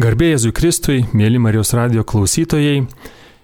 [0.00, 2.86] Garbėjai Jėzui Kristui, mėly Marijos radio klausytojai,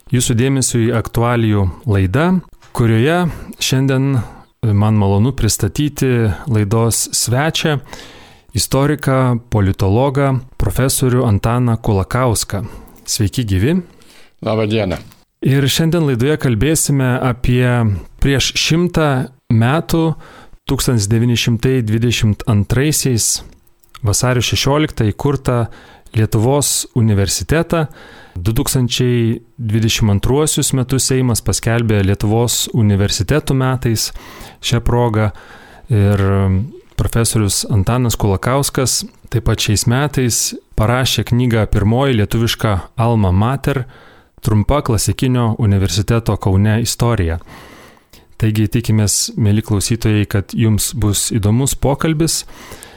[0.08, 2.40] jūsų dėmesio į aktualijų laidą,
[2.72, 3.28] kurioje
[3.60, 4.24] šiandien
[4.64, 7.84] man malonu pristatyti laidos svečią,
[8.56, 12.64] istoriką, politologą, profesorių Antaną Kulakauską.
[13.04, 13.84] Sveiki gyvi.
[14.40, 14.96] Labą dieną.
[15.44, 17.84] Ir šiandien laidoje kalbėsime apie
[18.22, 20.16] prieš šimtą metų
[20.72, 23.44] 1922
[24.06, 25.66] vasario 16 įkurtą
[26.16, 27.86] Lietuvos universitetą.
[28.36, 34.12] 2022 metus Seimas paskelbė Lietuvos universitetų metais
[34.64, 35.30] šią progą
[35.88, 36.20] ir
[36.96, 43.84] profesorius Antanas Kulakauskas taip pat šiais metais parašė knygą Pirmoji lietuviška Alma Mater-
[44.44, 47.38] trumpa klasikinio universiteto Kaune istorija.
[48.36, 52.44] Taigi tikimės, mėly klausytojai, kad jums bus įdomus pokalbis.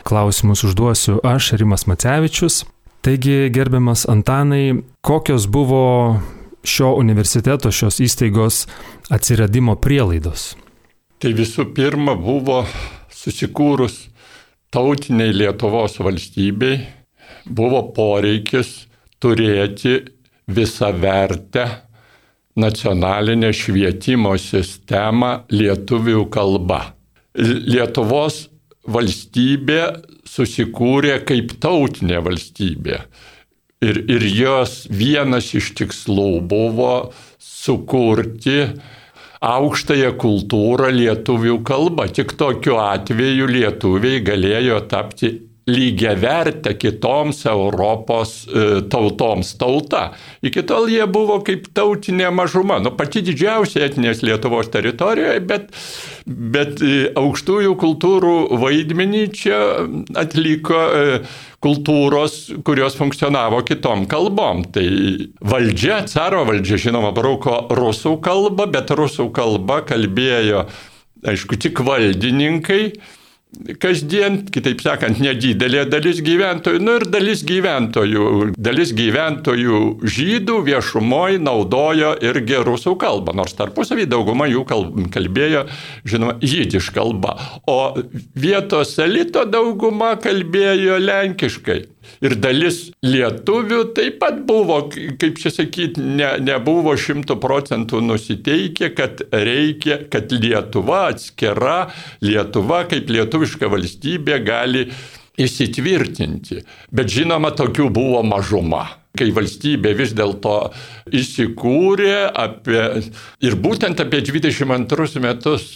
[0.03, 2.65] Klausimus užduosiu aš, Rimas Macevičius.
[3.01, 6.19] Taigi, gerbiamas Antanai, kokios buvo
[6.67, 8.65] šio universiteto, šios įstaigos
[9.09, 10.57] atsiradimo prielaidos?
[11.19, 12.65] Tai visų pirma buvo
[13.15, 14.01] susikūrus
[14.71, 16.81] tautiniai Lietuvos valstybei,
[17.47, 18.73] buvo poreikis
[19.23, 19.95] turėti
[20.51, 21.65] visą vertę
[22.59, 26.81] nacionalinę švietimo sistemą lietuvių kalba.
[27.39, 28.48] Lietuvos
[28.93, 29.81] valstybė
[30.27, 33.01] susikūrė kaip tautinė valstybė.
[33.85, 38.65] Ir, ir jos vienas iš tikslų buvo sukurti
[39.39, 42.09] aukštąją kultūrą lietuvių kalbą.
[42.11, 45.31] Tik tokiu atveju lietuviai galėjo tapti
[45.69, 50.09] lygia vertę kitoms Europos e, tautoms tauta.
[50.41, 55.69] Iki tol jie buvo kaip tautinė mažuma, nu pati didžiausia etinės Lietuvos teritorijoje, bet,
[56.25, 59.59] bet e, aukštųjų kultūrų vaidmenį čia
[60.19, 61.21] atliko e,
[61.63, 64.63] kultūros, kurios funkcionavo kitom kalbom.
[64.73, 64.87] Tai
[65.43, 70.65] valdžia, caro valdžia, žinoma, brauko rusų kalbą, bet rusų kalba kalbėjo,
[71.27, 72.83] aišku, tik valdininkai
[73.81, 78.25] kasdien, kitaip sakant, nedidelė dalis gyventojų, nu ir dalis gyventojų,
[78.61, 85.65] dalis gyventojų žydų viešumoje naudojo irgi rusų kalbą, nors tarpusavį dauguma jų kalbėjo,
[86.05, 87.79] žinoma, žydiš kalba, o
[88.37, 91.81] vietos elito dauguma kalbėjo lenkiškai.
[92.25, 99.23] Ir dalis lietuvių taip pat buvo, kaip čia sakyti, ne, nebuvo šimtų procentų nusiteikę, kad
[99.31, 101.79] reikia, kad Lietuva atskira,
[102.25, 104.87] Lietuva kaip lietuviška valstybė gali
[105.39, 106.63] įsitvirtinti.
[106.91, 108.87] Bet žinoma, tokių buvo mažuma
[109.19, 110.55] kai valstybė vis dėlto
[111.15, 112.83] įsikūrė apie,
[113.43, 115.67] ir būtent apie 22 metus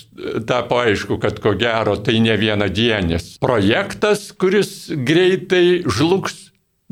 [0.48, 6.40] tapo aišku, kad ko gero tai ne vienadienis projektas, kuris greitai žlugs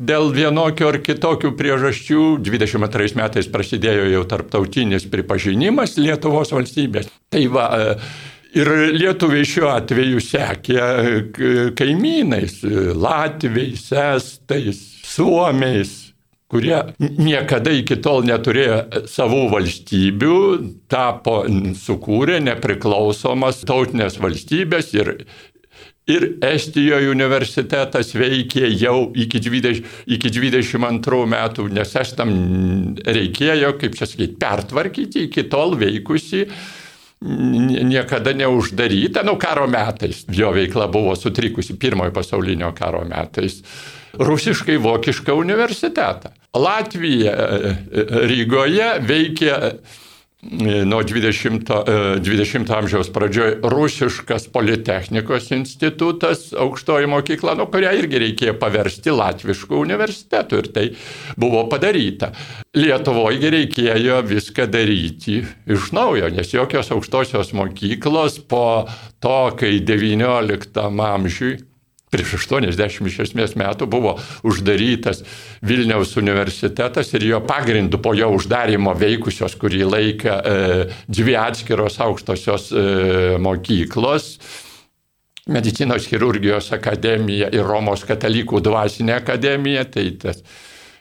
[0.01, 2.25] dėl vienokio ar kitokių priežasčių.
[2.41, 7.11] 22 metais prasidėjo jau tarptautinis pripažinimas Lietuvos valstybės.
[7.31, 7.67] Tai va,
[8.51, 8.67] Ir
[8.99, 10.87] lietuviai šiuo atveju sekė
[11.79, 12.57] kaimynais-
[13.05, 16.10] latviais, estais, suomiais,
[16.51, 20.39] kurie niekada iki tol neturėjo savų valstybių,
[20.91, 21.45] tapo,
[21.79, 25.13] sukūrė nepriklausomas tautinės valstybės ir,
[26.11, 32.35] ir Estijoje universitetas veikė jau iki, 20, iki 22 metų, nes estam
[33.07, 36.43] reikėjo, kaip čia sakyti, pertvarkyti iki tol veikusi
[37.21, 43.61] niekada neuždaryta, nu karo metais jo veikla buvo sutrikusi pirmojo pasaulinio karo metais
[44.17, 46.33] rusiškai vokišką universitetą.
[46.57, 49.71] Latvija e, e, Rygoje veikia e,
[50.85, 51.69] nuo 20,
[52.19, 60.59] 20 amžiaus pradžioje rusiškas politechnikos institutas, aukštoji mokykla, nuo kurią irgi reikėjo paversti latviškų universitetų
[60.59, 60.85] ir tai
[61.39, 62.33] buvo padaryta.
[62.75, 65.39] Lietuvoje reikėjo viską daryti
[65.71, 68.89] iš naujo, nes jokios aukštosios mokyklos po
[69.23, 71.59] to, kai XIX amžiui
[72.11, 74.17] prieš 80 iš esmės metų buvo
[74.47, 75.23] uždarytas
[75.63, 80.57] Vilniaus universitetas ir jo pagrindu po jo uždarimo veikusios kurį laiką e,
[81.07, 82.83] dvi atskiros aukštosios e,
[83.39, 84.33] mokyklos.
[85.51, 90.43] Medicinos chirurgijos akademija ir Romos katalikų dvasinė akademija, tai tas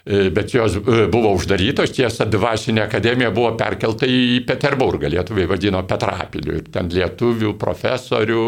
[0.04, 6.56] bet jos e, buvo uždarytos, tiesa, dvasinė akademija buvo perkelta į Peterburgą, lietuviai vadino Petrapiliu,
[6.60, 8.44] ir ten lietuvių profesorių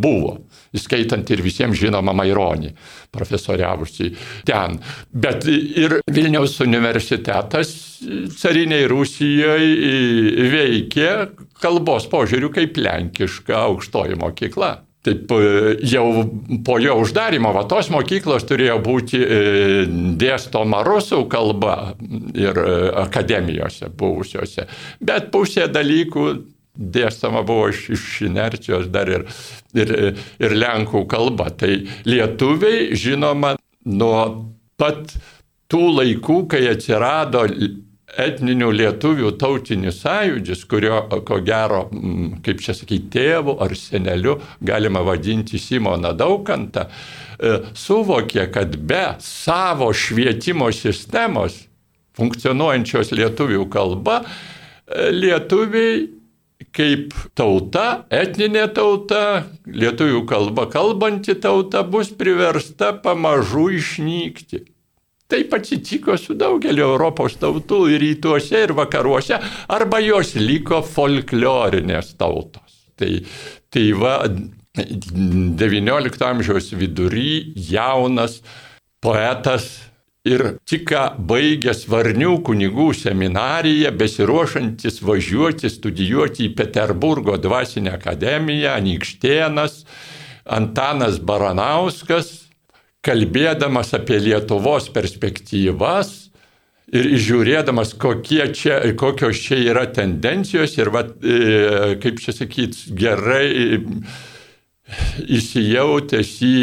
[0.00, 0.36] buvo,
[0.76, 2.74] įskaitant ir visiems žinoma Maironį,
[3.12, 4.12] profesoriavusi
[4.48, 4.76] ten.
[5.10, 7.72] Bet ir Vilniaus universitetas
[8.40, 11.10] cariniai Rusijoje veikė
[11.60, 14.76] kalbos požiūrių kaip lenkiška aukštoji mokykla.
[15.06, 15.32] Taip
[15.88, 16.04] jau
[16.64, 19.20] po jo uždarimo, va tos mokyklos turėjo būti
[20.20, 21.94] dėstoma rusų kalba
[22.36, 22.60] ir
[23.00, 24.66] akademijose buvusiose.
[25.00, 26.26] Bet pusė dalykų
[26.80, 29.26] dėstama buvo iš, iš inercijos dar ir,
[29.76, 29.92] ir,
[30.40, 31.50] ir lenkų kalba.
[31.50, 31.72] Tai
[32.08, 33.56] lietuviai, žinoma,
[33.88, 34.22] nuo
[34.80, 35.16] pat
[35.70, 37.44] tų laikų, kai atsirado
[38.18, 45.02] etninių lietuvių tautinis sąjūdis, kurio, ko gero, mm, kaip čia sakyti, tėvu ar seneliu galima
[45.06, 51.66] vadinti Simoną Daukantą, e, suvokė, kad be savo švietimo sistemos
[52.18, 56.08] funkcionuojančios lietuvių kalba, e, lietuviai
[56.76, 64.64] kaip tauta, etninė tauta, lietuvių kalba kalbanti tauta bus priversta pamažu išnykti.
[65.30, 69.38] Taip atsitiko su daugeliu Europos tautų ir rytuose, ir vakaruose,
[69.70, 72.80] arba jos liko folklorinės tautos.
[72.98, 73.12] Tai,
[73.72, 74.16] tai va,
[74.74, 78.40] XIX amžiaus vidury jaunas
[79.02, 79.70] poetas
[80.26, 80.92] ir tik
[81.30, 89.84] baigęs Varnių kunigų seminariją, besiruošantis važiuoti studijuoti į Peterburgo dvasinę akademiją, Anikštienas,
[90.44, 92.49] Antanas Baranauskas,
[93.06, 96.30] kalbėdamas apie Lietuvos perspektyvas
[96.90, 103.80] ir žiūrėdamas, čia, kokios čia yra tendencijos ir, va, e, kaip čia sakyt, gerai
[105.38, 106.56] įsijautęs į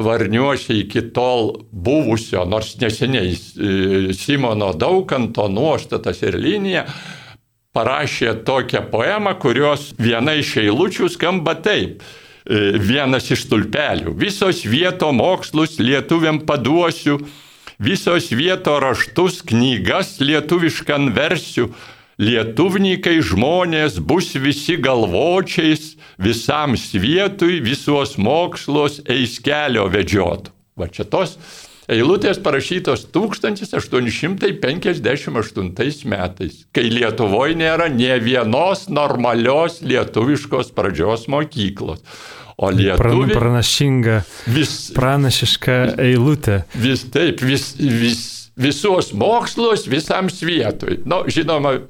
[0.00, 6.86] Varniuose iki tol buvusio, nors neseniai e, Simono Daukanto nuostatas ir linija,
[7.76, 12.00] parašė tokią poemą, kurios viena iš eilučių skamba taip.
[12.50, 14.16] E, vienas iš tulpelių.
[14.18, 17.20] Visos vieto mokslus lietuviam paduosiu,
[17.78, 21.68] visos vieto raštus, knygas lietuviškan versiu,
[22.18, 30.50] lietuvnykai žmonės bus visi galvočiais, visam svietui, visos mokslos eis kelio vedžiotų.
[30.74, 31.38] Va čia tos
[31.90, 42.00] eilutės parašytos 1858 metais, kai Lietuvoje nėra ne vienos normalios lietuviškos pradžios mokyklos.
[42.60, 43.32] O lietuviai...
[43.32, 44.20] Pranašinga,
[44.52, 46.68] vis, pranašiška eilutė.
[46.76, 51.00] Vis taip, vis, vis, visos mokslos visam svietui.
[51.06, 51.88] Na, nu, žinoma,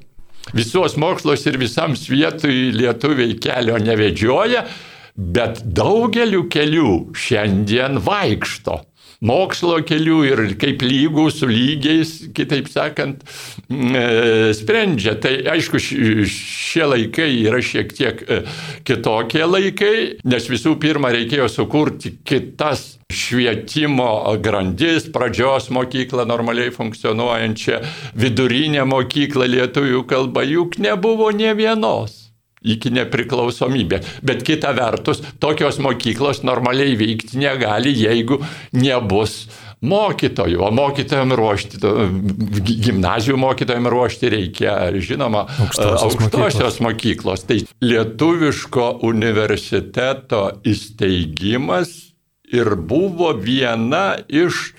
[0.55, 4.63] visos mokslos ir visam svietui lietuviai kelio nevedžioja,
[5.11, 8.90] bet daugeliu kelių šiandien vaikšto
[9.25, 13.21] mokslo kelių ir kaip lygų su lygiais, kitaip sakant,
[13.69, 15.15] mm, e, sprendžia.
[15.21, 18.41] Tai aišku, šie laikai yra šiek tiek e,
[18.87, 19.93] kitokie laikai,
[20.25, 24.07] nes visų pirma reikėjo sukurti kitas švietimo
[24.41, 27.81] grandis, pradžios mokyklą normaliai funkcionuojančią,
[28.15, 32.20] vidurinę mokyklą lietuvių kalba, juk nebuvo ne vienos
[32.61, 34.19] iki nepriklausomybės.
[34.25, 38.41] Bet kita vertus, tokios mokyklos normaliai veikti negali, jeigu
[38.77, 39.47] nebus
[39.81, 41.79] mokytojų, o mokytojams ruošti,
[42.85, 47.41] gimnazijų mokytojams ruošti reikia, žinoma, aukštosios, aukštosios mokyklos.
[47.41, 47.45] mokyklos.
[47.49, 52.13] Tai lietuviško universiteto įsteigimas
[52.53, 54.71] ir buvo viena iš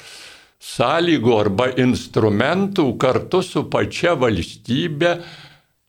[0.63, 5.17] sąlygų arba instrumentų kartu su pačia valstybė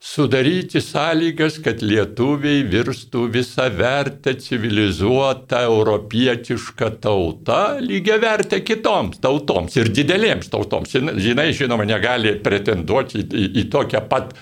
[0.03, 9.91] sudaryti sąlygas, kad lietuviai virstų visą vertę civilizuotą europietišką tautą, lygia vertę kitoms tautoms ir
[9.95, 10.97] didelėms tautoms.
[11.23, 14.35] Žinai, žinoma, negali pretenduoti į, į, į tokią pat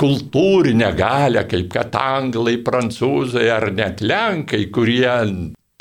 [0.00, 5.04] kultūrinę galę, kaip kad anglai, prancūzai ar net lenkai, kurie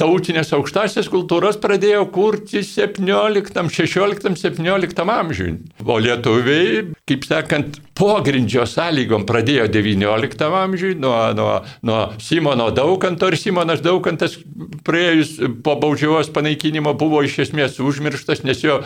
[0.03, 5.53] tautinės aukštasias kultūras pradėjo kurti 17, 16, 17 amžiui.
[5.83, 11.55] O lietuviai, kaip sakant, pogrindžio sąlygom pradėjo 19 amžiui, nuo, nuo,
[11.87, 14.35] nuo Simono Daukanto ir Simonas Daukantas
[14.83, 18.81] praėjus po baudžiavos panaikinimo buvo iš esmės užmirštas, nes jo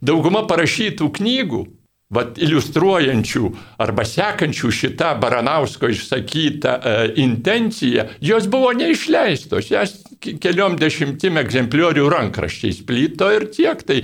[0.00, 1.66] dauguma parašytų knygų
[2.12, 3.48] vat, iliustruojančių
[3.82, 12.82] arba sekančių šitą Baranausko išsakytą e, intenciją, jos buvo neišleistos, jas keliom dešimtim egzempliorių rankraščiais
[12.86, 13.82] plyto ir tiek.
[13.86, 13.98] Tai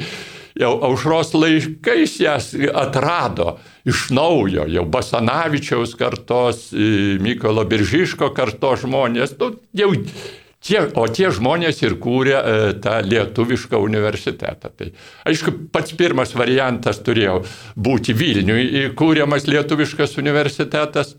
[0.58, 6.68] jau aušros laikais jas atrado iš naujo, jau Basanavičiaus kartos,
[7.22, 9.92] Mykolo Biržiško kartos žmonės, nu, jau
[10.68, 14.68] Tie, o tie žmonės ir kūrė e, tą lietuvišką universitetą.
[14.76, 14.90] Tai,
[15.30, 17.38] aišku, pats pirmas variantas turėjo
[17.80, 21.14] būti Vilniui kūriamas lietuviškas universitetas.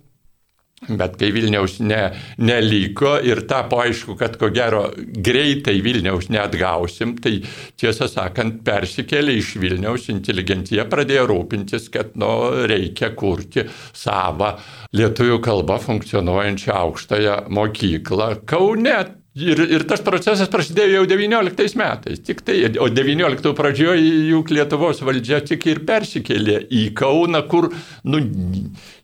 [0.87, 2.05] Bet kai Vilniaus ne,
[2.39, 7.41] neliko ir tapo aišku, kad ko gero greitai Vilniaus neatgausim, tai
[7.75, 12.31] tiesą sakant persikėlė iš Vilniaus inteligentija, pradėjo rūpintis, kad nu,
[12.71, 14.53] reikia kurti savą
[14.95, 19.18] lietuvių kalbą funkcionuojančią aukštąją mokyklą Kaune.
[19.37, 22.21] Ir, ir tas procesas prasidėjo jau 19 metais.
[22.25, 27.69] Tik tai, o 19 pradžioje juk Lietuvos valdžia tik ir persikėlė į Kauną, kur
[28.09, 28.23] nu,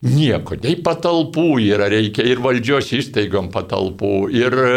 [0.02, 4.74] nieko, nei patalpų yra, reikia ir valdžios įstaigom patalpų, ir e,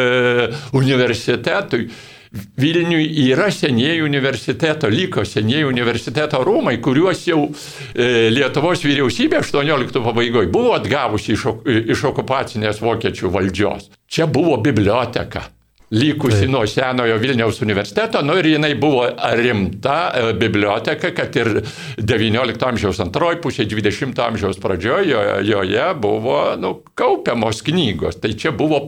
[0.78, 1.90] universitetui.
[2.32, 10.52] Vilniui yra senieji universiteto, liko senieji universiteto rūmai, kuriuos jau e, Lietuvos vyriausybė 18 pabaigoje
[10.54, 11.48] buvo atgavusi iš,
[11.96, 13.90] iš okupacinės vokiečių valdžios.
[14.06, 15.48] Čia buvo biblioteka
[15.92, 21.50] likusi nuo senojo Vilniaus universiteto, nu ir jinai buvo rimta e, biblioteka, kad ir
[21.98, 28.20] XIX amžiaus antroji pusė, XX amžiaus pradžioje joje buvo nu, kaupiamos knygos.
[28.22, 28.84] Tai čia buvo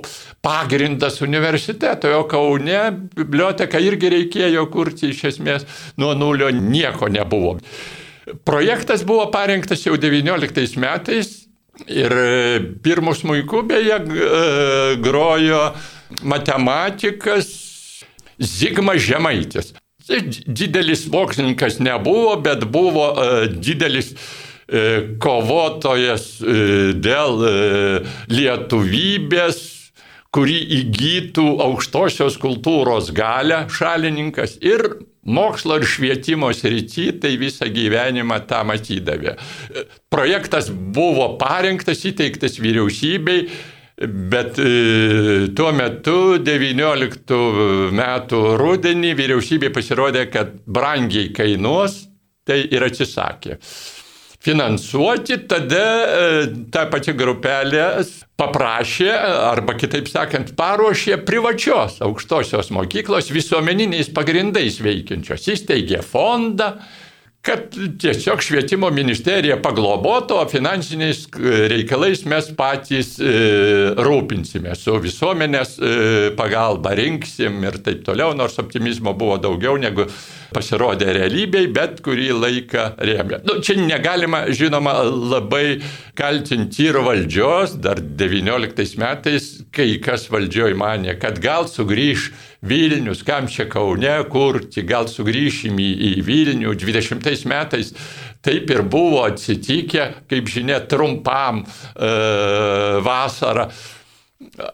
[0.45, 2.83] pagrindas universiteto, o Kaune
[3.17, 5.65] biblioteka irgi reikėjo kurti iš esmės
[5.97, 7.57] nuo nulio, nieko nebuvo.
[8.45, 11.33] Projektas buvo parengtas jau XIX metais
[11.89, 12.13] ir
[12.83, 13.97] pirmus muikų beje
[15.01, 15.63] grojo
[16.23, 17.51] matematikas
[18.41, 19.73] Zigmas Žemaitis.
[20.47, 27.45] Didelis mokslininkas nebuvo, bet buvo uh, didelis uh, kovotojas uh, dėl
[28.31, 29.61] lietuvybės,
[30.31, 34.85] kurį įgytų aukštosios kultūros galę šalininkas ir
[35.27, 39.35] mokslo ir švietimo srity, tai visą gyvenimą tą matydavė.
[40.11, 43.45] Projektas buvo parengtas, įteiktas vyriausybei
[44.07, 47.35] Bet e, tuo metu, 19
[47.93, 52.07] metų rudenį, vyriausybė pasirodė, kad brangiai kainuos,
[52.47, 53.59] tai ir atsisakė.
[54.41, 58.01] Finansuoti tada e, ta pati grupelė
[58.41, 59.11] paprašė,
[59.51, 65.45] arba kitaip sakant, paruošė privačios aukštosios mokyklos visuomeniniais pagrindais veikiančios.
[65.53, 66.71] Įsteigė fondą,
[67.41, 73.31] kad tiesiog švietimo ministerija paglobotų, o finansiniais e, reikalais mes patys e,
[73.97, 75.95] rūpinsime, su visuomenės e,
[76.37, 80.05] pagalba rinksim ir taip toliau, nors optimizmo buvo daugiau negu
[80.53, 83.41] pasirodė realybėj, bet kurį laiką rėmė.
[83.47, 84.99] Nu, čia negalima, žinoma,
[85.33, 85.79] labai
[86.17, 92.29] kaltinti ir valdžios, dar 19 metais, kai kas valdžioj mane, kad gal sugrįž
[92.61, 97.93] Vilnius, kam čia Kaune kurti, gal sugrįšim į, į Vilnių 20 metais.
[98.41, 101.65] Taip ir buvo atsitikę, kaip žinia, trumpam e,
[103.05, 103.67] vasarą.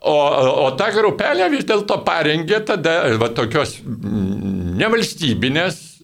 [0.07, 0.15] O,
[0.63, 5.96] o ta grupelė vis dėlto parengė tada va, tokios nevalstybinės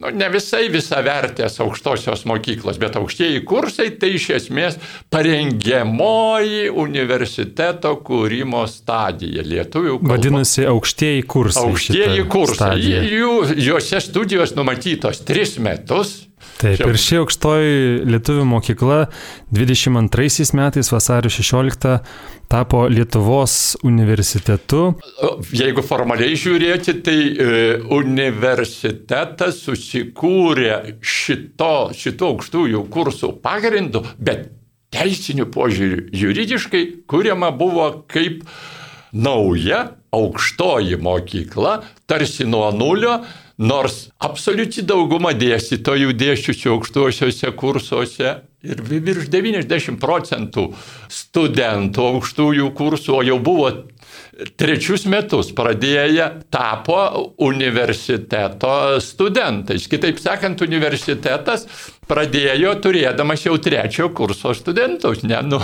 [0.00, 4.78] nu, ne visai visavertės aukštosios mokyklos, bet aukštieji kursai tai iš esmės
[5.12, 10.14] parengiamoji universiteto kūrimo stadija lietuvių kalba.
[10.14, 11.66] Vadinasi, aukštieji kursai.
[11.66, 12.78] Aukštieji kursai.
[13.08, 13.34] Jų,
[13.68, 16.27] juose studijos numatytos tris metus.
[16.58, 17.74] Taip, ir ši aukštoji
[18.08, 18.98] lietuvių mokykla
[19.54, 21.98] 22 metais vasario 16
[22.50, 24.94] tapo Lietuvos universitetu.
[25.54, 27.50] Jeigu formaliai žiūrėti, tai e,
[27.94, 34.48] universitetas susikūrė šito, šito aukštųjų kursų pagrindu, bet
[34.94, 38.42] teisiniu požiūriu juridiškai kuriama buvo kaip
[39.12, 43.20] nauja aukštoji mokykla, tarsi nuo nulio,
[43.58, 50.68] nors absoliuti dauguma dėstytojų dėščiusių aukštuosiuose kursuose ir virš 90 procentų
[51.12, 53.72] studentų aukštųjų kursų, o jau buvo
[54.58, 59.88] trečius metus pradėję, tapo universiteto studentais.
[59.90, 61.66] Kitaip sakant, universitetas
[62.08, 65.60] pradėjo turėdamas jau trečio kurso studentus, ne nuo,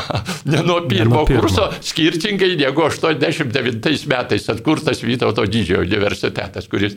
[0.50, 6.96] ne nuo pirmo, nuo pirmo kurso, skirtingai negu 89 metais atkurtas Vytauto didžiojo universitetas, kuris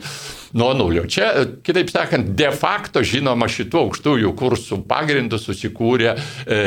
[0.56, 1.04] nuo nulio.
[1.10, 1.30] Čia,
[1.64, 6.18] kitaip sakant, de facto žinoma šitų aukštųjų kursų pagrindų susikūrė e,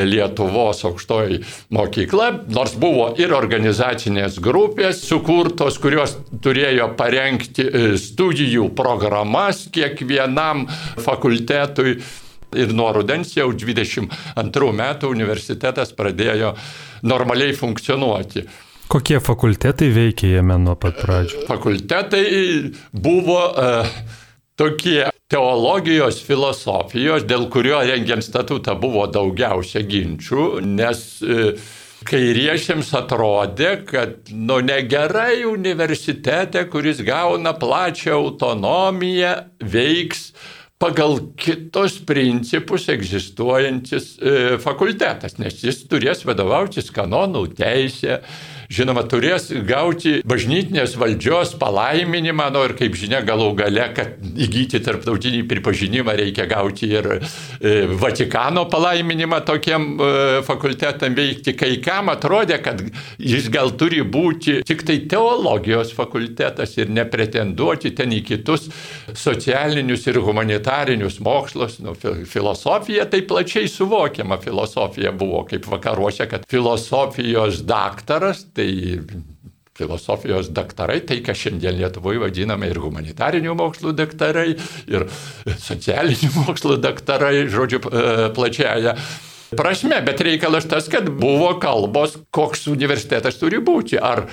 [0.10, 1.42] Lietuvos aukštoji
[1.74, 10.68] mokykla, nors buvo ir organizacinės grupės sukurtos, kurios turėjo parengti e, studijų programas kiekvienam
[11.02, 12.00] fakultetui.
[12.60, 16.56] Ir nuo rudens jau 22 metų universitetas pradėjo
[17.08, 18.46] normaliai funkcionuoti.
[18.92, 21.46] Kokie fakultetai veikia jame nuo pat pradžių?
[21.48, 22.26] Fakultetai
[22.92, 23.88] buvo uh,
[24.60, 31.72] tokie teologijos, filosofijos, dėl kurio rengiant statutą buvo daugiausia ginčių, nes uh,
[32.08, 40.32] kairiešiams atrodė, kad nu negerai universitete, kuris gauna plačią autonomiją, veiks
[40.82, 44.34] pagal kitus principus egzistuojantis e,
[44.64, 48.20] fakultetas, nes jis turės vadovautis kanonų teisė,
[48.72, 55.44] žinoma, turės gauti bažnytinės valdžios palaiminimą, nu ir kaip žinia, galų gale, kad įgyti tarptautinį
[55.50, 60.12] pripažinimą reikia gauti ir e, Vatikano palaiminimą tokiem e,
[60.48, 61.56] fakultetam veikti.
[61.60, 62.82] Kai kam atrodė, kad
[63.20, 68.70] jis gal turi būti tik tai teologijos fakultetas ir nepretenduoti ten į kitus
[69.18, 71.80] socialinius ir humanitarinius mokslus.
[71.84, 78.61] Nu, filosofija tai plačiai suvokiama filosofija buvo kaip vakaruose, kad filosofijos daktaras tai
[79.82, 84.54] filosofijos daktarai, tai ką šiandien Lietuvoje vadiname ir humanitarinių mokslų daktarai,
[84.92, 85.08] ir
[85.66, 88.96] socialinių mokslų daktarai, žodžiu, e, plačiaja
[89.58, 94.00] prasme, bet reikalas tas, kad buvo kalbos, koks universitetas turi būti.
[94.00, 94.26] Ar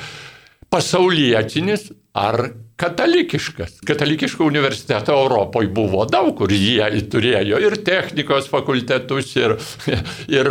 [0.72, 3.80] pasaulietinis, ar katalikiškas.
[3.86, 9.56] Katalikiško universiteto Europoje buvo daug, kur jie turėjo ir technikos fakultetus, ir,
[10.30, 10.50] ir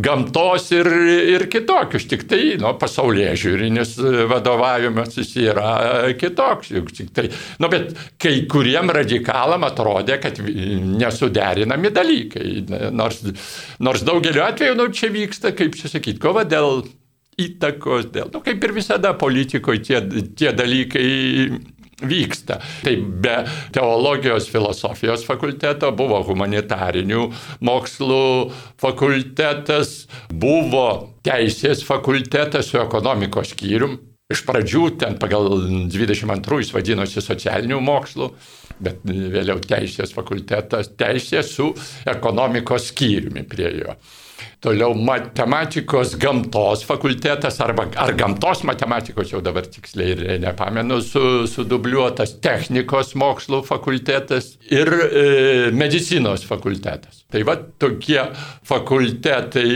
[0.00, 0.88] gamtos, ir,
[1.34, 2.06] ir kitokius.
[2.08, 3.92] Tik tai nu, pasaulyje žiūrinis
[4.30, 5.74] vadovavimas jis yra
[6.20, 6.72] kitoks.
[6.78, 7.26] Juk tik tai,
[7.60, 12.48] nu, bet kai kuriem radikalam atrodė, kad nesuderinami dalykai.
[12.96, 13.20] Nors,
[13.84, 16.86] nors daugeliu atveju nu, čia vyksta, kaip čia sakyti, kova dėl
[17.46, 20.00] įtakos, dėl, nu, kaip ir visada politikoje tie,
[20.38, 21.08] tie dalykai
[22.02, 22.60] vyksta.
[22.84, 23.36] Tai be
[23.72, 27.26] teologijos filosofijos fakulteto buvo humanitarinių
[27.66, 28.28] mokslų
[28.80, 30.86] fakultetas, buvo
[31.26, 33.98] teisės fakultetas su ekonomikos skyrium.
[34.30, 35.48] Iš pradžių ten pagal
[35.90, 38.28] 22 jis vadinosi socialinių mokslų,
[38.78, 41.72] bet vėliau teisės fakultetas, teisės su
[42.08, 43.96] ekonomikos skyriumi prie jo.
[44.60, 53.14] Toliau matematikos gamtos fakultetas arba ar gamtos matematikos, jau dabar tiksliai nepamenu, su, sudubliuotas technikos
[53.18, 55.24] mokslų fakultetas ir e,
[55.72, 57.24] medicinos fakultetas.
[57.32, 58.20] Tai va tokie
[58.68, 59.72] fakultetai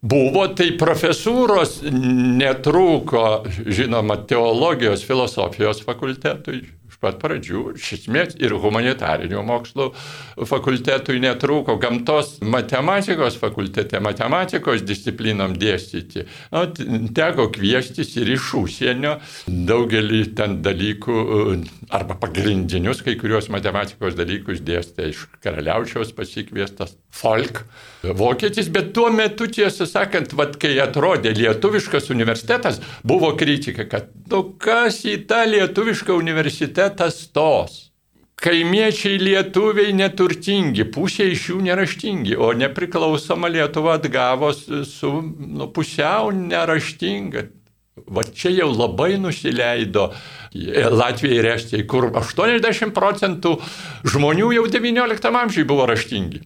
[0.00, 1.80] buvo, tai profesūros
[2.40, 3.24] netrūko,
[3.68, 6.62] žinoma, teologijos, filosofijos fakultetui
[7.00, 9.88] pat pradžių, iš esmės ir humanitarinių mokslų
[10.48, 16.26] fakultetui netrūko, gamtos matematikos fakultete matematikos disciplinom dėstyti.
[16.52, 16.66] Nu,
[17.16, 19.16] teko kvieštis ir iš užsienio
[19.48, 21.18] daugelį ten dalykų,
[21.96, 27.64] arba pagrindinius kai kurios matematikos dalykus dėstė iš karaliaučiaus pasikviestas Folk.
[28.02, 34.44] Vokietis, bet tuo metu, tiesą sakant, vat, kai atrodė lietuviškas universitetas, buvo kritika, kad nu
[34.62, 37.90] kas į tą lietuvišką universitetą stos.
[38.40, 47.42] Kaimiečiai lietuviai neturtingi, pusė iš jų neraštingi, o nepriklausoma Lietuva atgavos su nu, pusiau neraštinga.
[48.08, 50.06] Va čia jau labai nusileido
[50.54, 53.58] Latvijai ir Estijai, kur 80 procentų
[54.08, 56.40] žmonių jau XIX amžiui buvo raštingi.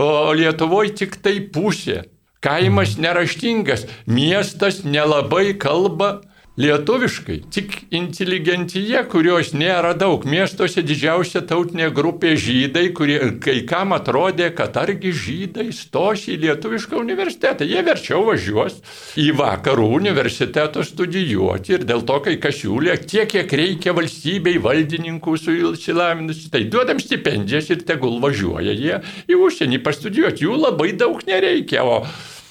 [0.00, 2.04] O Lietuvoje tik tai pusė.
[2.40, 6.22] Kaimas neraštingas, miestas nelabai kalba
[6.58, 10.24] lietuviškai, tik inteligentija, kurios nėra daug.
[10.28, 16.98] Miestuose didžiausia tautinė grupė žydai, kurie kai kam atrodė, kad argi žydai stos į lietuvišką
[16.98, 17.68] universitetą.
[17.68, 18.80] Jie verčiau važiuos
[19.20, 25.36] į vakarų universitetą studijuoti ir dėl to, kai kas siūlė, tiek, kiek reikia valstybei valdininkų
[25.38, 30.44] su išsilavinusi, tai duodam stipendijas ir tegul važiuoja jie į užsienį pastudijuoti.
[30.48, 31.86] Jų labai daug nereikia.
[31.86, 32.02] O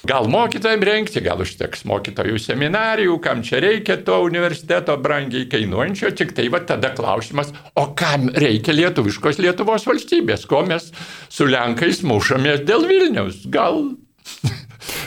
[0.08, 6.32] Gal mokytojams renkti, gal užteks mokytojų seminarijų, kam čia reikia to universiteto brangiai kainuojančio, tik
[6.36, 10.88] tai va tada klausimas, o kam reikia lietuviškos Lietuvos valstybės, ko mes
[11.28, 13.44] su Lenkais mušamės dėl Vilniaus.
[13.52, 13.90] Gal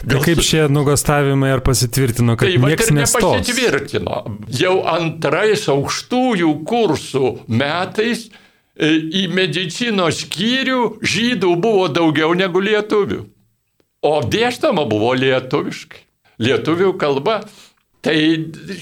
[0.04, 3.24] Tai kaip šie nugastavimai ar pasitvirtino, kad tai, niekas nestos?
[3.24, 4.20] Pasitvirtino.
[4.54, 8.92] Jau antrais aukštųjų kursų metais e,
[9.24, 13.24] į medicinos skyrių žydų buvo daugiau negu lietuvių.
[14.04, 16.02] O dėstama buvo lietuviškai.
[16.44, 17.44] Lietuvių kalba.
[18.04, 18.16] Tai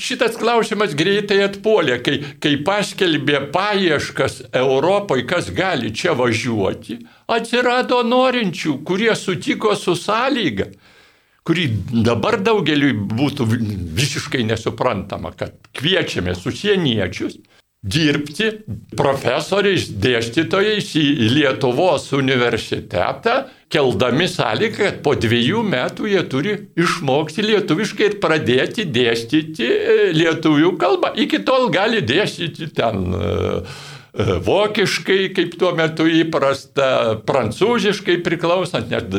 [0.02, 6.98] šitas klausimas greitai atpuolė, kai, kai paskelbė paieškas Europoje, kas gali čia važiuoti,
[7.30, 10.72] atsirado norinčių, kurie sutiko su sąlyga,
[11.46, 13.46] kuri dabar daugeliui būtų
[14.02, 17.38] visiškai nesuprantama, kad kviečiame susieniečius
[17.82, 18.50] dirbti
[18.98, 21.06] profesoriais, dėstytojais į
[21.38, 29.70] Lietuvos universitetą, keldami sąlygą, kad po dviejų metų jie turi išmokti lietuviškai ir pradėti dėstyti
[29.70, 31.14] e, lietuvių kalbą.
[31.24, 33.30] Iki tol gali dėstyti ten e,
[34.12, 36.90] e, vokiškai, kaip tuo metu įprasta,
[37.28, 39.16] prancūziškai priklausant, net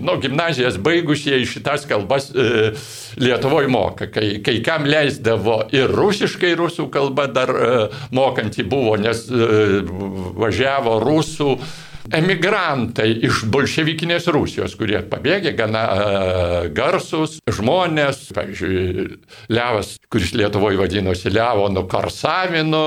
[0.00, 2.72] nu, gimnazijas baigusieji šitas kalbas e,
[3.20, 4.08] Lietuvoje moka.
[4.08, 7.70] Kai, kai kam leisdavo ir rusiškai, rusų kalba dar e,
[8.16, 9.84] mokanti buvo, nes e,
[10.40, 11.52] važiavo rusų
[12.16, 19.06] emigrantai iš bolševikinės Rusijos, kurie pabėgė gana uh, garsus žmonės, pavyzdžiui,
[19.52, 22.84] Levas, kuris Lietuvoje vadinosi Leonu Karsavinu,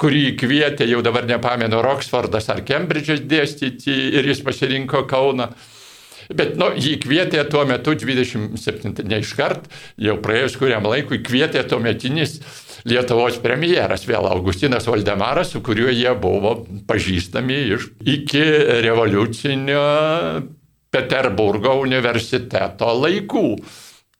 [0.00, 5.50] kurį kvietė, jau dabar nepamenu, Roksfordas ar Kembridžas dėstyti ir jis pasirinko Kauną.
[6.30, 9.66] Bet nu, jį kvietė tuo metu 27, ne iškart,
[9.98, 12.38] jau praėjus kuriam laikui, kvietė tuo metinis
[12.88, 16.54] Lietuvos premjeras, vėl Augustinas Valdemaras, su kuriuo jie buvo
[16.88, 18.40] pažįstami iš iki
[18.86, 19.82] revoliucinio
[20.90, 23.44] Peterburgo universiteto laikų.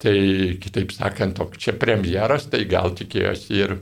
[0.01, 0.15] Tai
[0.57, 3.75] kitaip sakant, čia premjeras, tai gal tikėjosi ir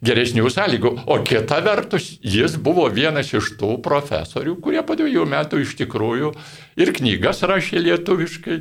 [0.00, 0.92] geresnių sąlygų.
[1.12, 6.32] O kita vertus, jis buvo vienas iš tų profesorių, kurie po dviejų metų iš tikrųjų
[6.80, 8.58] ir knygas rašė lietuviškai,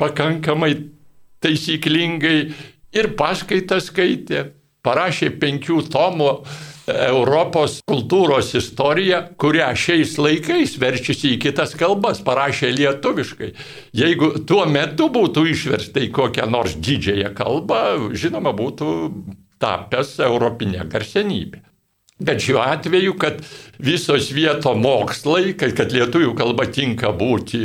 [0.00, 0.72] pakankamai
[1.44, 2.38] taisyklingai,
[2.96, 4.48] ir paskaitas skaitė
[4.86, 6.32] parašė penkių tomų
[6.88, 13.52] Europos kultūros istoriją, kurią šiais laikais verčiasi į kitas kalbas, parašė lietuviškai.
[13.96, 17.82] Jeigu tuo metu būtų išversta į kokią nors didžiąją kalbą,
[18.16, 18.90] žinoma, būtų
[19.62, 21.67] tapęs europinė garsenybė.
[22.18, 23.36] Bet šiuo atveju, kad
[23.78, 27.60] visos vieto mokslai, kad, kad lietuvių kalba tinka būti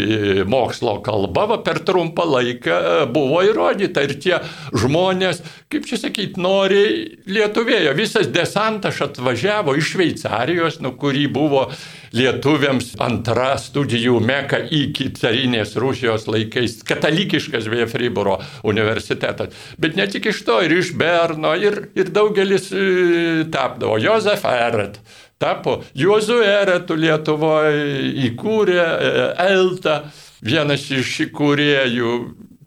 [0.46, 2.76] mokslo kalba, va, per trumpą laiką
[3.16, 4.04] buvo įrodyta.
[4.06, 4.38] Ir tie
[4.78, 5.42] žmonės,
[5.74, 7.96] kaip čia sakyti, noriai lietuvėjo.
[7.98, 11.66] Visas desantas atvažiavo iš Šveicarijos, nu, kurį buvo
[12.14, 18.38] lietuviams antra studijų meka iki carinės Rusijos laikais, katalikiškas beje Friburo
[18.70, 19.50] universitetas.
[19.82, 23.98] Bet ne tik iš to, ir iš Berno, ir, ir daugelis e, tapdavo.
[23.98, 25.00] Josef Eret
[25.44, 29.12] tapo Juozu Eretu Lietuvoje, įkūrė e,
[29.44, 30.00] Eltą,
[30.46, 32.16] vienas iš įkūrėjų.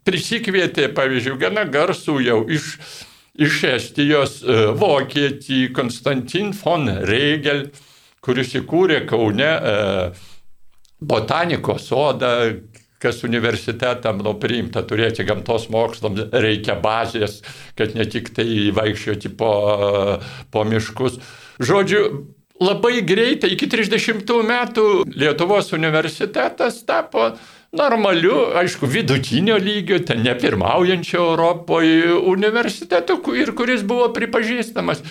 [0.07, 2.75] Prisikvietė, pavyzdžiui, gana garsų jau iš
[3.37, 7.67] iš Estijos e, vokietį Konstantin von Regel,
[8.25, 9.75] kuris įkūrė Kaune e,
[10.97, 12.31] botanikos sodą,
[12.97, 17.43] kas universitetam nu, priimta turėti gamtos mokslams, reikia bazės,
[17.77, 19.51] kad ne tik tai vaikščioti po,
[20.49, 21.21] po miškus.
[21.59, 22.01] Žodžiu,
[22.61, 27.31] labai greitai, iki 30 metų Lietuvos universitetas tapo
[27.77, 35.03] normaliu, aišku, vidutinio lygio, ten nepirmaujančio Europoje universitetu ir kuris buvo pripažįstamas.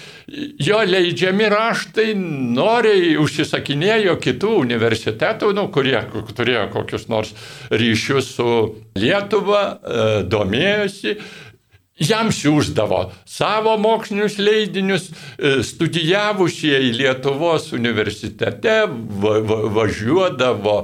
[0.64, 2.14] Jo leidžiami raštai
[2.56, 5.98] noriai užsisakinėjo kitų universitetų, nu, kurie
[6.32, 7.34] turėjo kokius nors
[7.70, 8.50] ryšius su
[8.96, 11.18] Lietuva, e, domėjosi.
[11.96, 18.82] Jam siūsdavo savo mokslinius leidinius, e, studijavusieji Lietuvos universitete
[19.22, 20.82] va, va, važiuodavo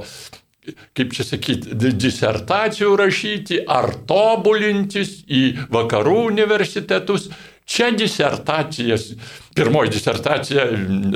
[0.97, 5.43] kaip čia sakyti, disertacijų rašyti ar tobulintis į
[5.75, 7.29] vakarų universitetus.
[7.73, 9.13] Čia disertacijas,
[9.55, 10.67] pirmoji disertacija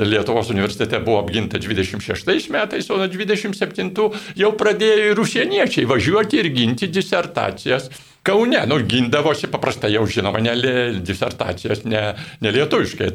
[0.03, 6.51] Lietuvos universitete buvo apginta 26 metais, o nuo 27 jau pradėjo ir užsieniečiai važiuoti ir
[6.55, 7.89] ginti disertacijas
[8.27, 12.01] Kaune, nu, gindavosi paprastai jau žinoma, ne disertacijas, ne,
[12.43, 13.13] ne lietuviškai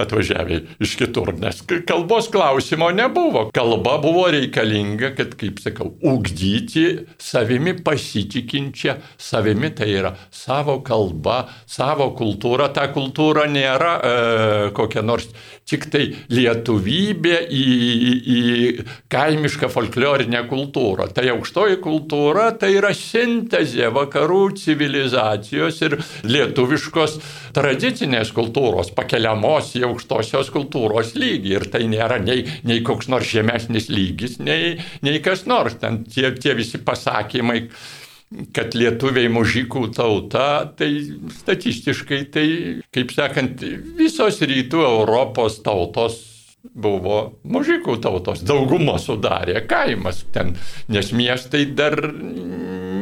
[0.00, 3.50] atvažiavę iš kitur, nes kalbos klausimo nebuvo.
[3.52, 6.86] Kalba buvo reikalinga, kad, kaip sakau, ugdyti
[7.20, 12.70] savimi pasitikinčią, savimi tai yra savo kalba, savo kultūra.
[12.72, 15.26] Ta kultūra nėra e, kokia nors
[15.68, 18.40] tik tai lietuvybė į, į, į
[19.12, 21.08] kaimišką folklorinę kultūrą.
[21.14, 25.98] Tai aukštoji kultūra tai yra sintezė vakarų civilizacijos ir
[26.28, 27.18] lietuviškos
[27.56, 31.54] tradicinės kultūros, pakeliamos į aukštosios kultūros lygį.
[31.54, 35.78] Ir tai nėra nei, nei koks nors žemesnis lygis, nei, nei kas nors.
[35.80, 37.68] Ten tie, tie visi pasakymai
[38.54, 40.90] kad lietuviai mužikų tauta, tai
[41.40, 42.46] statistiškai, tai,
[42.94, 43.64] kaip sakant,
[43.98, 46.22] visos rytų Europos tautos
[46.72, 50.54] buvo mužikų tautos, daugumą sudarė kaimas ten,
[50.88, 51.98] nes miestai dar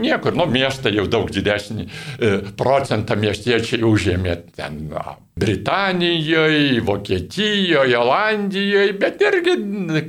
[0.03, 8.97] niekur, nu miestai jau daug didesnį e, procentą miestiečiai užėmė ten na, Britanijoje, Vokietijoje, Olandijoje,
[9.01, 9.55] bet irgi,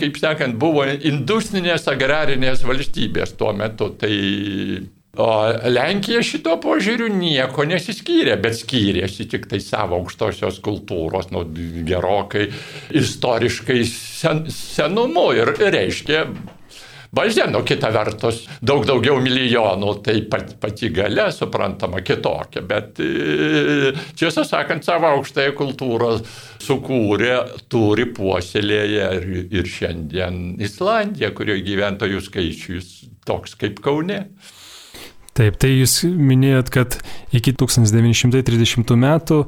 [0.01, 3.93] kaip sakant, buvo industrinės agrarinės valstybės tuo metu.
[4.01, 4.11] Tai
[5.13, 5.25] O
[5.69, 11.43] Lenkija šito požiūriu nieko nesiskyrė, bet skyrėsi tik tai savo aukštosios kultūros, nu,
[11.85, 12.47] gerokai
[12.97, 16.23] istoriškai sen, senumu ir reiškia
[17.13, 22.97] valdžia, nu kita vertus, daug daugiau milijonų, tai pati, pati gale suprantama kitokia, bet
[24.17, 26.09] tiesą sakant, savo aukštąją kultūrą
[26.65, 27.37] sukūrė,
[27.69, 29.29] turi puoselėję ir,
[29.61, 32.91] ir šiandien Islandija, kurioje gyventojų skaičius
[33.29, 34.23] toks kaip Kaune.
[35.33, 36.99] Taip, tai jūs minėjot, kad
[37.33, 39.39] iki 1930 metų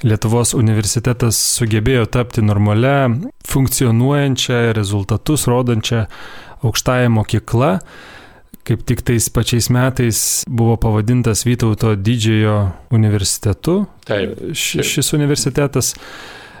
[0.00, 3.10] Lietuvos universitetas sugebėjo tapti normalia,
[3.46, 6.06] funkcionuojančia, rezultatus rodančia
[6.64, 7.70] aukštąją mokyklą.
[8.66, 12.56] Kaip tik tais pačiais metais buvo pavadintas Vytauto didžiojo
[12.96, 13.84] universitetu.
[14.08, 14.34] Taip.
[14.50, 15.94] Š, šis universitetas.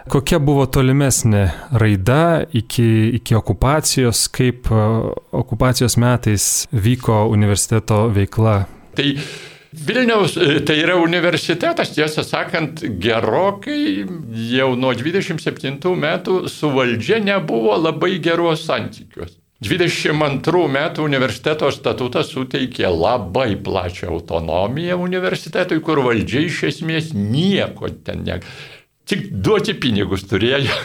[0.08, 1.44] Kokia buvo tolimesnė
[1.76, 2.86] raida iki,
[3.20, 8.62] iki okupacijos, kaip okupacijos metais vyko universiteto veikla?
[8.96, 9.08] Tai
[9.70, 10.32] Vilniaus,
[10.66, 14.02] tai yra universitetas, tiesą sakant, gerokai
[14.50, 19.36] jau nuo 27 metų su valdžia nebuvo labai geros santykios.
[19.62, 28.24] 22 metų universiteto statutas suteikė labai plačią autonomiją universitetui, kur valdžia iš esmės nieko ten
[28.26, 28.40] ne
[29.10, 30.76] tik duoti pinigus turėjo,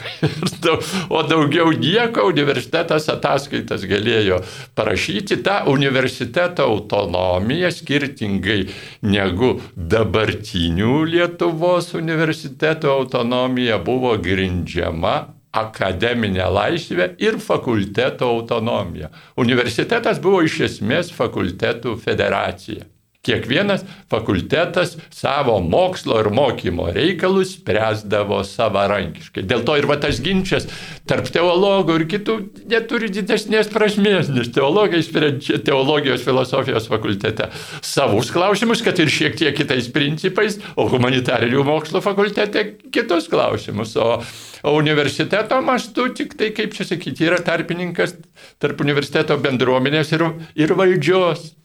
[1.16, 4.42] o daugiau nieko universitetas ataskaitas galėjo
[4.78, 5.40] parašyti.
[5.46, 8.64] Ta universiteto autonomija skirtingai
[9.06, 15.16] negu dabartinių Lietuvos universiteto autonomija buvo grindžiama
[15.56, 19.12] akademinė laisvė ir fakulteto autonomija.
[19.40, 22.90] Universitetas buvo iš esmės fakultetų federacija.
[23.26, 29.46] Kiekvienas fakultetas savo mokslo ir mokymo reikalus spręsdavo savarankiškai.
[29.50, 30.68] Dėl to ir va tas ginčas
[31.10, 32.38] tarp teologų ir kitų
[32.70, 37.50] neturi didesnės prasmės, nes teologai sprendžia teologijos filosofijos fakultete
[37.82, 43.96] savus klausimus, kad ir šiek tiek kitais principais, o humanitarinių mokslo fakultete kitus klausimus.
[43.98, 44.22] O,
[44.66, 48.18] o universiteto mastu tik tai, kaip čia sakyti, yra tarpininkas
[48.62, 51.56] tarp universiteto bendruomenės ir, ir valdžios.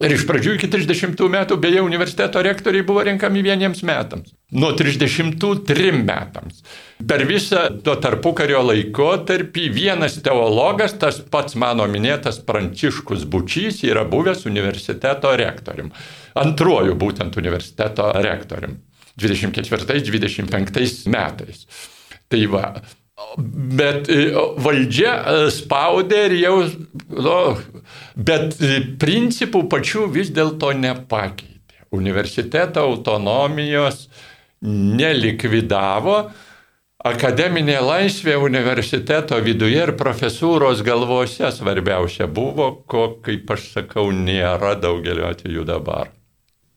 [0.00, 4.30] Ir iš pradžių iki 30 metų, beje, universiteto rektoriai buvo renkami vieniems metams.
[4.56, 6.62] Nuo 33 metams.
[7.04, 14.46] Per visą to tarpukario laikotarpį vienas teologas, tas pats mano minėtas Pranciškus Bučys, yra buvęs
[14.48, 15.92] universiteto rektorium.
[16.40, 18.78] Antruoju būtent universiteto rektorium.
[19.20, 21.66] 24-25 metais.
[22.30, 22.64] Tai va,
[23.38, 26.56] Bet e, valdžia e, spaudė ir jau,
[27.14, 27.36] nu,
[28.16, 31.84] bet e, principų pačių vis dėlto nepakeitė.
[31.94, 34.08] Universiteto autonomijos
[34.66, 36.16] nelikvidavo,
[37.10, 45.28] akademinė laisvė universiteto viduje ir profesūros galvose svarbiausia buvo, ko, kaip aš sakau, nėra daugeliu
[45.30, 46.12] atveju dabar.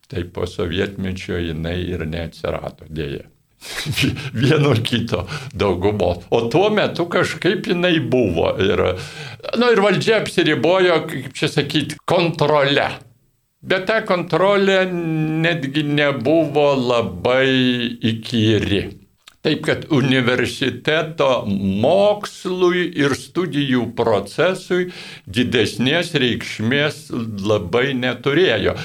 [0.09, 3.32] Tai po sovietmečio jinai ir neatsirado dėje.
[4.41, 6.23] vieno kito daugumo.
[6.29, 8.53] O tuo metu kažkaip jinai buvo.
[8.61, 8.83] Ir,
[9.57, 12.89] nu, ir valdžia apsiribojo, kaip čia sakyti, kontrole.
[13.63, 17.47] Bet ta kontrolė netgi nebuvo labai
[18.11, 19.02] įkyri.
[19.43, 21.43] Taip kad universiteto
[21.83, 24.85] mokslui ir studijų procesui
[25.27, 27.09] didesnės reikšmės
[27.43, 28.77] labai neturėjo.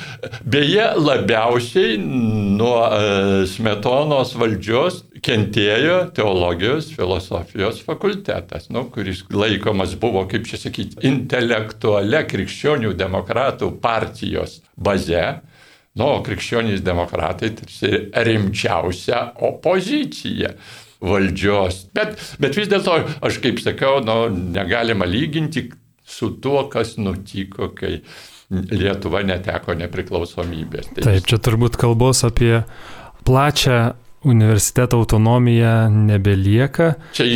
[0.43, 10.51] Beje, labiausiai nuo e, smetonos valdžios kentėjo teologijos filosofijos fakultetas, nu, kuris laikomas buvo, kaip
[10.51, 15.39] čia sakyti, intelektualia krikščionių demokratų partijos baze
[15.99, 17.93] nu, krikščionys demokratai tarsi
[18.29, 20.55] rimčiausia opozicija
[21.05, 21.85] valdžios.
[21.95, 24.19] Bet, bet vis dėlto, aš kaip sakau, nu,
[24.57, 25.69] negalima lyginti
[26.09, 28.01] su tuo, kas nutiko, kai
[28.49, 30.87] Lietuva neteko nepriklausomybės.
[30.97, 32.63] Tai Taip, čia turbūt kalbos apie
[33.29, 33.91] plačią
[34.23, 36.93] universiteto autonomija nebelieka.
[37.15, 37.27] Čia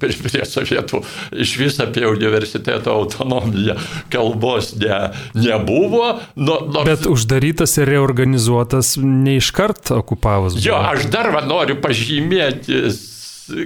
[0.00, 1.02] prie sovietų
[1.36, 3.76] iš vis apie universiteto autonomiją
[4.12, 5.00] kalbos ne,
[5.34, 6.14] nebuvo.
[6.34, 6.88] Nu, nors...
[6.88, 10.56] Bet uždarytas ir reorganizuotas neiškart okupavus.
[10.64, 12.86] Jo, aš dar va, noriu pažymėti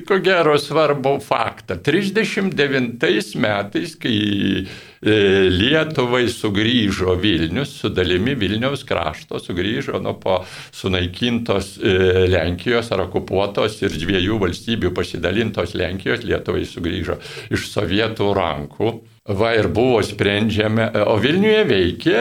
[0.06, 1.76] ko gero svarbu faktą.
[1.82, 4.16] 39 metais, kai
[4.64, 5.14] e,
[5.50, 10.40] Lietuvai sugrįžo Vilnius, su dalimi Vilniaus krašto, sugrįžo nuo po
[10.76, 11.94] sunaikintos e,
[12.32, 17.20] Lenkijos ar okupuotos ir dviejų valstybių pasidalintos Lenkijos, Lietuvai sugrįžo
[17.54, 18.92] iš sovietų rankų.
[19.30, 22.20] Va ir buvo sprendžiami, o Vilniuje veikė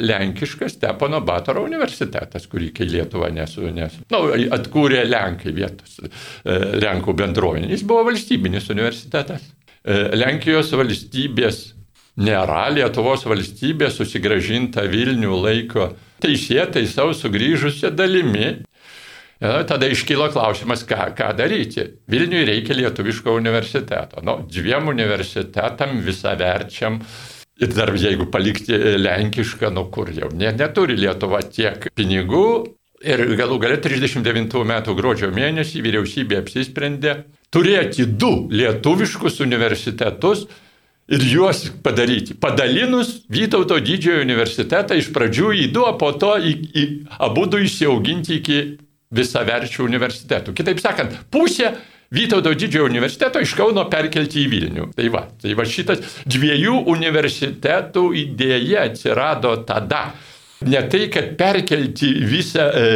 [0.00, 4.22] Lenkiškas Stepono Batoro universitetas, kurį kai Lietuva nesu, nesu nu,
[4.56, 7.68] atkūrė Lenkai vietos, e, Lenkų bendruomenė.
[7.74, 9.50] Jis buvo valstybinis universitetas.
[9.84, 11.60] E, Lenkijos valstybės
[12.20, 15.90] nėra, Lietuvos valstybė susigražinta Vilnių laiko
[16.24, 18.60] teisėtai savo sugrįžusią dalimi.
[19.40, 21.86] Ja, tada iškylo klausimas, ką, ką daryti.
[22.12, 24.20] Vilniui reikia lietuviško universiteto.
[24.24, 27.00] Nu, dviem universitetam visą verčiam.
[27.60, 32.46] Ir dar jeigu palikti lenkišką, nu kur jau ne, neturi Lietuva tiek pinigų.
[33.00, 37.14] Ir galų gale 39 metų gruodžio mėnesį vyriausybė apsisprendė
[37.52, 40.44] turėti du lietuviškus universitetus
[41.08, 42.36] ir juos padaryti.
[42.36, 46.84] Padalinus Vytauto didžiojo universitetą iš pradžių į du, o po to į, į
[47.24, 48.60] abu du įsiauginti iki
[49.14, 50.54] visaverčių universitetų.
[50.56, 51.74] Kitaip sakant, pusė
[52.10, 54.88] Vytauto didžiojo universiteto iš Kauno perkelti į Vilnių.
[54.96, 60.08] Tai va, tai va šitas dviejų universitetų idėja atsirado tada.
[60.66, 62.88] Ne tai, kad perkelti visą e,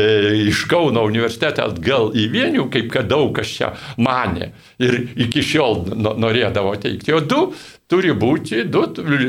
[0.51, 3.71] iš Kauno universitetą atgal į Vilnių, kaip kad daug kas čia
[4.03, 4.51] mane
[4.83, 7.47] ir iki šiol norėdavo teikti, o du
[7.95, 8.83] turi būti du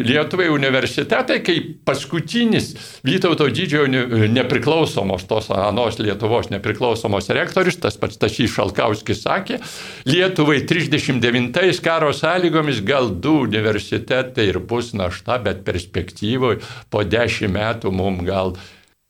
[0.05, 2.71] Lietuvai universitetai, kaip paskutinis
[3.05, 9.59] Vytauto didžiojo nepriklausomos, tos anos Lietuvos nepriklausomos rektorius, tas pats Tašys Šalkauskis sakė,
[10.09, 17.93] Lietuvai 39 karo sąlygomis gal du universitetai ir bus našta, bet perspektyvoje po dešimt metų
[17.93, 18.55] mums gal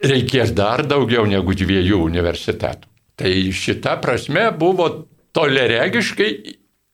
[0.03, 2.91] reikės dar daugiau negu dviejų universitetų.
[3.15, 4.89] Tai šita prasme buvo
[5.35, 6.31] toleregiškai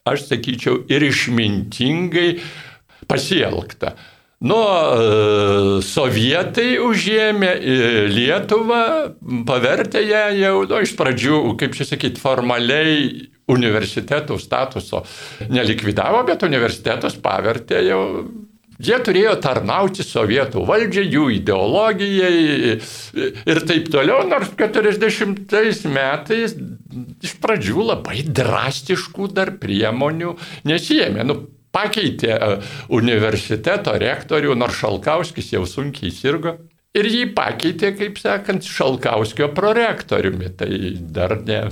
[0.10, 2.30] aš sakyčiau, ir išmintingai
[3.10, 3.96] pasielgta.
[4.42, 4.58] Nu,
[5.86, 7.76] sovietai užėmė e,
[8.10, 8.86] Lietuvą,
[9.46, 15.04] pavertė ją jau, nu, iš pradžių, kaip čia sakyti, formaliai universitetų statuso
[15.52, 18.02] nelikvidavo, bet universitetus pavertė jau
[18.82, 22.76] Jie turėjo tarnauti sovietų valdžiai, jų ideologijai
[23.54, 26.58] ir taip toliau, nors 40 metais
[27.22, 30.36] iš pradžių labai drastiškų dar priemonių
[30.68, 31.26] nesijėmė.
[31.28, 31.40] Nu,
[31.76, 32.52] pakeitė e,
[32.98, 36.58] universiteto rektorių, nors Šalkauskis jau sunkiai sirgo.
[36.92, 40.52] Ir jį pakeitė, kaip sakant, Šalkauskio prorektoriumi.
[40.60, 40.72] Tai
[41.16, 41.64] dar ne,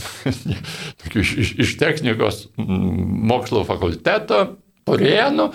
[1.23, 4.45] iš, iš, technikos mokslo fakulteto,
[4.87, 5.49] Purienų.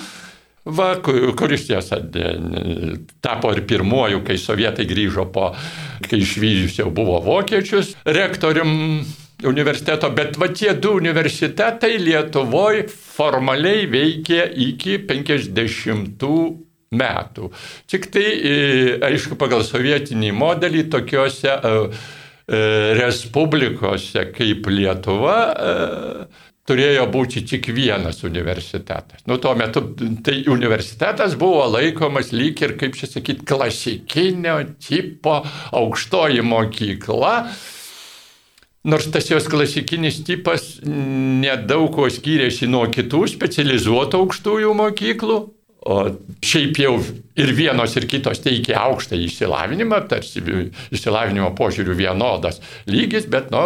[0.65, 1.99] Va, kuris tiesa
[3.21, 5.51] tapo ir pirmuoju, kai sovietai grįžo po,
[6.07, 9.05] kai išvyžius jau buvo vokiečius, rektorium
[9.45, 16.25] universiteto, bet va tie du universitetai Lietuvoje formaliai veikė iki 50
[16.95, 17.51] metų.
[17.91, 18.57] Tik tai, e,
[19.05, 21.77] aišku, pagal sovietinį modelį tokiuose e,
[22.97, 25.39] respublikose kaip Lietuva
[26.69, 29.25] turėjo būti tik vienas universitetas.
[29.29, 29.83] Nu, tuo metu
[30.25, 35.41] tai universitetas buvo laikomas lyg ir, kaip čia sakyti, klasikinio tipo
[35.77, 37.37] aukštoji mokykla.
[38.85, 45.39] Nors tas jos klasikinis tipas nedaug kuo skyrėsi nuo kitų specializuotų aukštųjų mokyklų,
[45.85, 45.99] O
[46.41, 46.95] šiaip jau
[47.37, 50.41] ir vienos, ir kitos teikia aukštą išsilavinimą, tarsi
[50.95, 53.61] išsilavinimo požiūrių vienodas lygis, bet nu,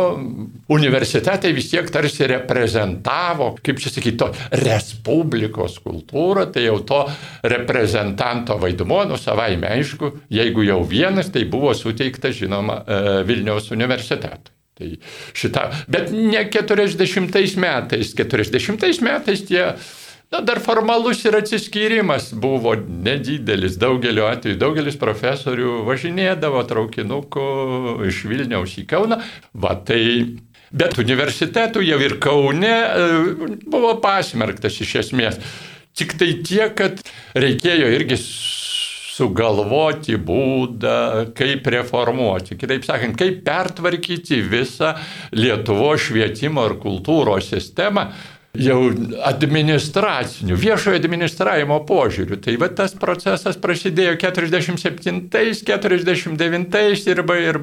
[0.75, 4.33] universitetai vis tiek tarsi reprezentavo, kaip čia sakyti,
[4.65, 7.05] Respublikos kultūrą, tai jau to
[7.47, 14.57] reprezentanto vaidmuo, nu savaime aišku, jeigu jau vienas, tai buvo suteiktas, žinoma, e, Vilniaus universitetui.
[14.79, 14.93] Tai
[15.35, 19.65] šita, bet ne 40 metais, 40 metais tie
[20.29, 23.79] Na, dar formalus ir atsiskyrimas buvo nedidelis.
[23.81, 27.47] Daugeliu atveju daugelis profesorių važinėdavo traukinuku
[28.11, 29.23] iš Vilniaus į Kauną.
[29.57, 30.03] Va tai
[30.69, 33.05] Bet universitetų jau ir Kaune e,
[33.65, 35.39] buvo pasmerktas iš esmės.
[35.97, 37.01] Tik tai tiek, kad
[37.33, 42.59] reikėjo irgi sugalvoti būdą, kaip reformuoti.
[42.61, 44.93] Kitaip sakant, kaip pertvarkyti visą
[45.35, 48.11] Lietuvo švietimo ir kultūros sistemą,
[48.59, 48.91] jau
[49.29, 52.37] administracinių, viešojo administravimo požiūrių.
[52.45, 57.19] Tai va tas procesas prasidėjo 47-49 ir,
[57.49, 57.57] ir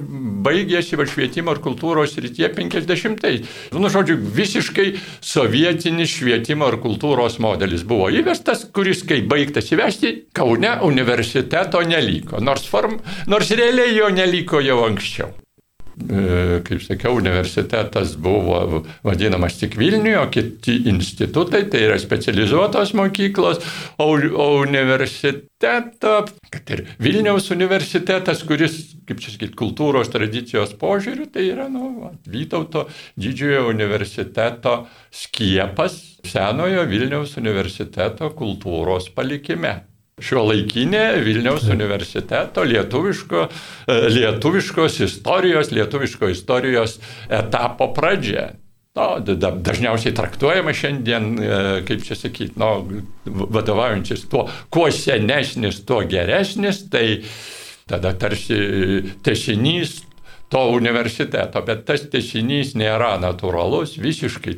[0.45, 3.39] baigėsi va švietimo ir kultūros rytie 50-ais.
[3.75, 4.87] Nu, žodžiu, visiškai
[5.21, 12.65] sovietinis švietimo ir kultūros modelis buvo įvestas, kuris, kai baigtas įvesti, Kaune universiteto neliko, nors,
[12.69, 12.99] form,
[13.31, 15.44] nors realiai jo neliko jau anksčiau.
[15.95, 23.61] E, kaip sakiau, universitetas buvo vadinamas tik Vilniuje, o kiti institutai, tai yra specializuotos mokyklos,
[24.03, 26.17] o, o universiteto,
[26.51, 28.75] kad ir Vilniaus universitetas, kuris,
[29.07, 34.81] kaip čia sakyti, kultūros tradicijos požiūrių, tai yra nu, Vytauto didžiojo universiteto
[35.15, 35.95] skiepas
[36.27, 39.77] senojo Vilniaus universiteto kultūros palikime
[40.23, 43.47] šio laikinė Vilniaus universiteto lietuviško,
[43.87, 48.53] e, lietuviškos istorijos, lietuviško istorijos etapo pradžia.
[48.95, 52.85] No, dažniausiai traktuojama šiandien, e, kaip čia sakyti, no,
[53.25, 57.19] vadovaujantis tuo, kuo senesnis, tuo geresnis, tai
[57.83, 58.55] tada tarsi
[59.23, 59.97] tesinys
[60.47, 64.55] to universiteto, bet tas tesinys nėra natūralus, visiškai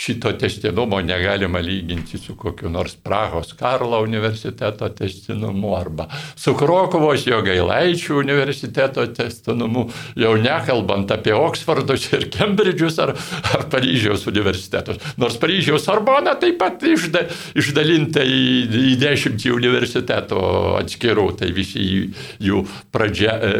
[0.00, 8.16] šito testinumo negalima lyginti su kokiu nors Prahos Karlo universiteto testinumu arba su Krokovos Jogailaičių
[8.16, 9.84] universiteto testinumu,
[10.16, 13.12] jau nekalbant apie Oksfordus ir Kembridžius ar,
[13.52, 15.02] ar Paryžiaus universitetus.
[15.20, 17.26] Nors Paryžiaus Sorbona taip pat išda,
[17.60, 18.44] išdalinta į,
[18.92, 20.40] į dešimtį universitetų
[20.80, 21.84] atskirų, tai visi
[22.40, 23.52] jų pradžia e,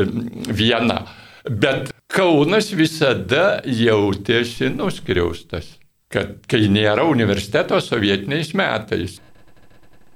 [0.49, 1.03] viena.
[1.45, 5.77] Bet Kaunas visada jautėsi nuskriaustas
[6.11, 9.19] kad kai nėra universiteto sovietiniais metais.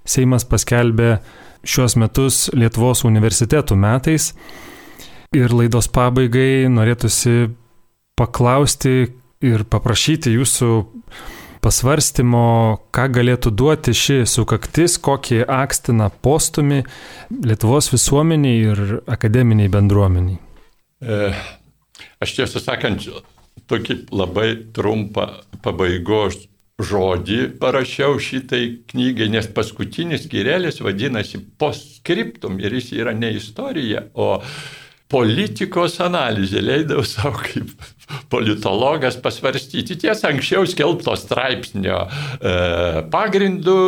[0.04, 1.18] Seimas paskelbė
[1.64, 4.32] šiuos metus Lietuvos universitetų metais
[5.34, 7.48] ir laidos pabaigai norėtųsi
[8.18, 8.96] paklausti
[9.44, 10.70] ir paprašyti jūsų
[11.64, 12.46] pasvarstymo,
[12.92, 16.82] ką galėtų duoti ši sukaktis, kokį akstiną postumį
[17.48, 20.36] Lietuvos visuomeniai ir akademiniai bendruomeniai.
[21.00, 21.30] E,
[22.20, 23.06] aš tiesą sakant,
[23.70, 25.28] tokį labai trumpą
[25.64, 26.42] pabaigos
[26.82, 34.40] žodį parašiau šitai knygai, nes paskutinis skirelis vadinasi postscriptum ir jis yra ne istorija, o
[35.10, 37.70] politikos analizė, leidau savo kaip
[38.32, 39.96] politologas pasvarstyti.
[40.04, 42.54] Tiesa, anksčiau skelbto straipsnio e,
[43.12, 43.78] pagrindų,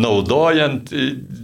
[0.00, 0.92] naudojant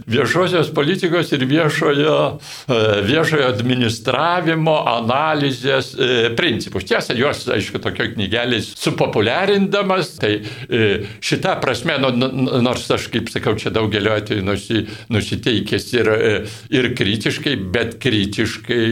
[0.07, 6.87] viešosios politikos ir viešojo, e, viešojo administravimo analizės e, principus.
[6.89, 10.87] Tiesa, juos, aišku, tokio knygelį supopuliarindamas, tai e,
[11.23, 12.11] šitą prasme, nu,
[12.63, 16.33] nors aš, kaip sakau, čia daugelio atveju nusi, nusiteikęs ir, e,
[16.73, 18.83] ir kritiškai, bet kritiškai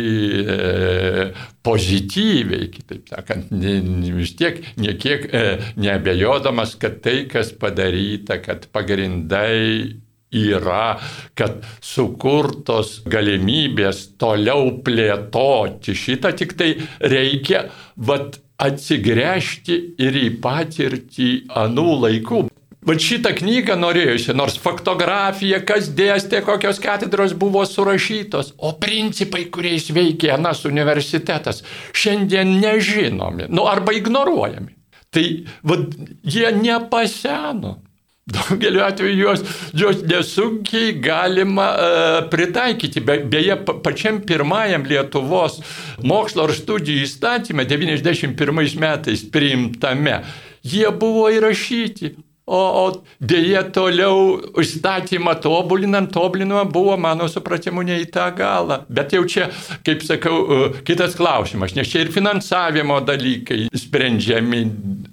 [0.45, 1.29] e,
[1.65, 5.43] pozityviai, kitaip sakant, vis tiek niekiek e,
[5.81, 9.97] neabejodamas, kad tai, kas padaryta, kad pagrindai
[10.35, 10.97] yra,
[11.37, 21.29] kad sukurtos galimybės toliau plėtoti šitą, tik tai reikia, vad, atsigręžti ir į patirtį
[21.63, 22.45] anų laikų.
[22.85, 29.89] Bet šitą knygą norėjusi, nors faktografija, kas dėstė, kokios katedros buvo surašytos, o principai, kuriais
[29.89, 31.63] veikė Anas universitetas,
[31.97, 34.75] šiandien nežinomi, nu arba ignoruojami.
[35.15, 35.25] Tai
[35.63, 37.79] vad, jie nepaseno.
[38.25, 39.41] Daugeliu atveju juos,
[39.77, 43.03] juos nesunkiai galima uh, pritaikyti.
[43.05, 45.59] Be, beje, pa, pačiam pirmajam Lietuvos
[46.01, 50.23] mokslo ir studijų įstatymė 91 metais priimtame,
[50.65, 52.15] jie buvo įrašyti.
[52.45, 52.83] O, o
[53.25, 58.83] dėje toliau įstatymą tobulinant, tobulinama buvo, mano supratimu, ne į tą galą.
[58.85, 59.47] Bet jau čia,
[59.85, 64.61] kaip sakau, e, kitas klausimas, nes čia ir finansavimo dalykai sprendžiami.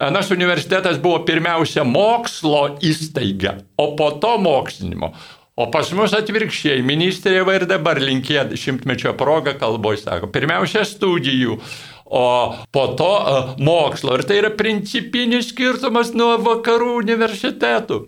[0.05, 5.14] Anas universitetas buvo pirmiausia mokslo įstaiga, o po to mokslinimo.
[5.57, 11.59] O pas mus atvirkščiai, ministrė va ir dabar linkė šimtmečio progą kalboje, sako, pirmiausia studijų
[12.13, 13.13] o po to
[13.59, 14.19] mokslo.
[14.19, 18.03] Ir tai yra principinis skirtumas nuo vakarų universitetų.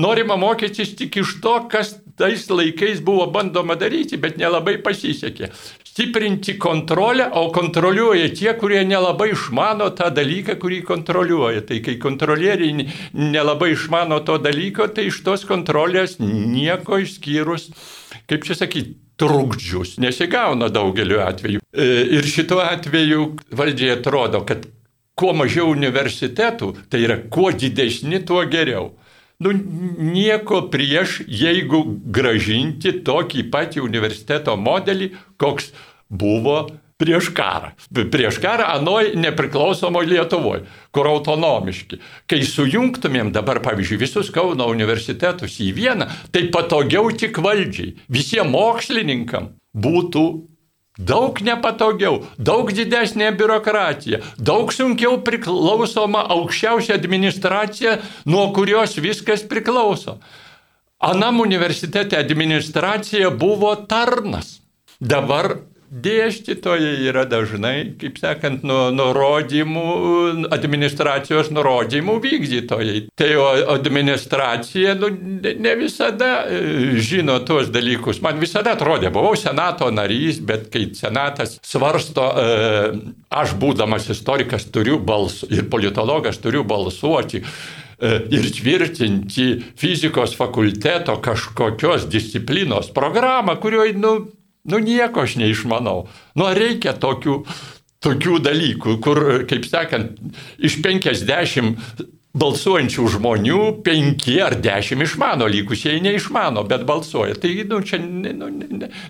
[0.00, 5.50] Norima mokytis tik iš to, kas tais laikais buvo bandoma daryti, bet nelabai pasisekė.
[5.92, 11.66] Stiprinti kontrolę, o kontroliuoja tie, kurie nelabai išmano tą dalyką, kurį kontroliuoja.
[11.68, 17.68] Tai kai kontrolieriai nelabai išmano to dalyko, tai iš tos kontrolės nieko išskyrus,
[18.32, 21.62] kaip čia sakyti, trukdžius nesigauna daugeliu atveju.
[21.72, 24.66] E, ir šituo atveju valdžiai atrodo, kad
[25.18, 28.90] kuo mažiau universitetų, tai yra kuo didesni, tuo geriau.
[29.42, 31.82] Nu, nieko prieš, jeigu
[32.14, 35.10] gražinti tokį patį universiteto modelį,
[35.40, 35.72] koks
[36.08, 36.66] buvo
[37.00, 37.72] prieš karą.
[38.12, 42.00] Prieš karą anoj nepriklausomoje Lietuvoje, kur autonomiški.
[42.30, 49.52] Kai sujungtumėm dabar, pavyzdžiui, visus Kauno universitetus į vieną, tai patogiau tik valdžiai, visiems mokslininkam
[49.72, 50.24] būtų
[51.00, 57.94] Daug nepatogiau, daug didesnė biurokratija, daug sunkiau priklausoma aukščiausia administracija,
[58.28, 60.18] nuo kurios viskas priklauso.
[61.00, 64.60] Anam universitete administracija buvo tarnas.
[65.00, 65.56] Dabar
[65.92, 69.82] Dėstytojai yra dažnai, kaip sakant, nu, nurodymų,
[70.56, 73.02] administracijos nurodymų vykdytojai.
[73.12, 73.28] Tai
[73.74, 78.22] administracija nu, ne visada e, žino tuos dalykus.
[78.24, 82.90] Man visada atrodė, buvau senato narys, bet kai senatas svarsto, e,
[83.28, 92.08] aš būdamas istorikas turiu balsuoti ir politologas turiu balsuoti e, ir tvirtinti fizikos fakulteto kažkokios
[92.08, 94.22] disciplinos programą, kurioje, nu,
[94.64, 96.06] Nu nieko aš neišmanau.
[96.38, 97.40] Nu reikia tokių,
[98.02, 100.20] tokių dalykų, kur, kaip sakant,
[100.62, 107.36] iš 50 balsuojančių žmonių penki ar dešimt išmano, likusieji neišmano, bet balsuoja.
[107.42, 108.48] Tai nu, čia nu,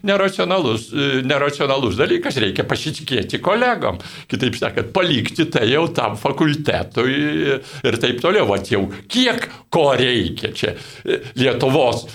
[0.09, 0.88] neracionalus,
[1.28, 4.00] neracionalus dalykas, reikia pasitikėti kolegom.
[4.30, 7.14] Kitaip sakant, palikti tai jau tam fakultetui
[7.61, 8.48] ir taip toliau.
[8.50, 10.74] Vat jau kiek ko reikia čia
[11.38, 12.09] Lietuvos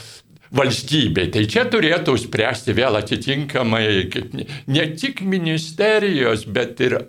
[0.56, 1.30] valstybei.
[1.34, 3.86] Tai čia turėtų spręsti vėl atitinkamai
[4.72, 7.00] ne tik ministerijos, bet ir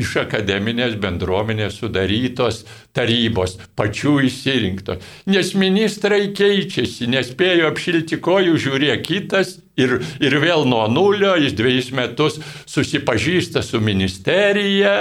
[0.00, 2.64] iš akademinės bendruomenės sudarytos
[2.96, 5.02] tarybos, pačių išsirinktos.
[5.30, 11.90] Nes ministrai keičiasi, nespėjo apšilti kojų, žiūrėk kitas ir, ir vėl nuo nulio, jis dviejus
[11.96, 12.38] metus
[12.70, 14.94] susipažįsta su ministerija,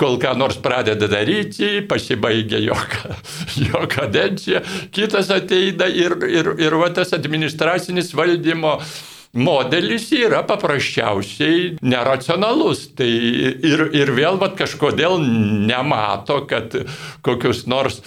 [0.00, 2.78] kol ką nors pradeda daryti, pasibaigia jo,
[3.68, 8.78] jo kadencija, kitas ateina ir, ir, ir va tas administracinis valdymo
[9.38, 12.88] modelis yra paprasčiausiai neracionalus.
[12.98, 15.20] Tai ir, ir vėl vat, kažkodėl
[15.68, 16.74] nemato, kad
[17.26, 18.02] kokius nors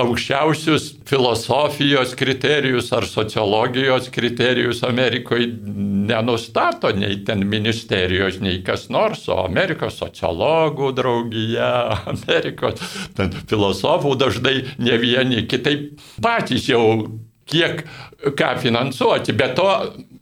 [0.00, 5.52] aukščiausius filosofijos kriterijus ar sociologijos kriterijus Amerikoje
[6.08, 11.70] nenustato nei ten ministerijos, nei kas nors, o Amerikos sociologų draugija,
[12.14, 12.82] Amerikos
[13.50, 17.06] filosofų dažnai ne vieni kitaip patys jau
[17.50, 17.84] kiek
[18.38, 19.34] ką finansuoti.
[19.36, 19.68] Be to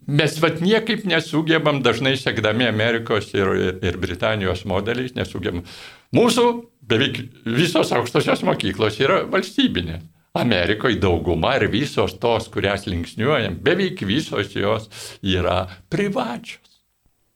[0.07, 3.53] mes vat niekaip nesugebam, dažnai sekdami Amerikos ir,
[3.83, 5.63] ir Britanijos modeliais, nesugebam.
[6.17, 6.47] Mūsų
[6.89, 10.03] beveik visos aukštosios mokyklos yra valstybinės.
[10.33, 14.89] Amerikoje dauguma ir visos tos, kurias linksniuojam, beveik visos jos
[15.21, 16.72] yra privačios.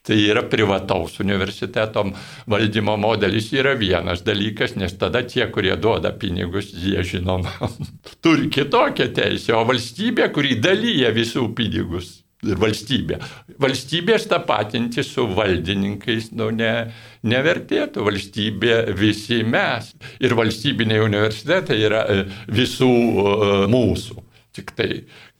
[0.07, 2.05] Tai yra privataus universiteto
[2.47, 7.71] valdymo modelis yra vienas dalykas, nes tada tie, kurie duoda pinigus, jie žinoma
[8.23, 13.19] turi kitokią teisę, o valstybė, kuri dalyja visų pinigus, valstybė.
[13.63, 16.93] Valstybės tapatinti su valdininkais nu, ne,
[17.27, 18.05] nevertėtų.
[18.07, 19.91] Valstybė visi mes.
[20.23, 22.21] Ir valstybiniai universitetai yra e,
[22.53, 24.23] visų uh, mūsų.
[24.57, 24.91] Tik tai,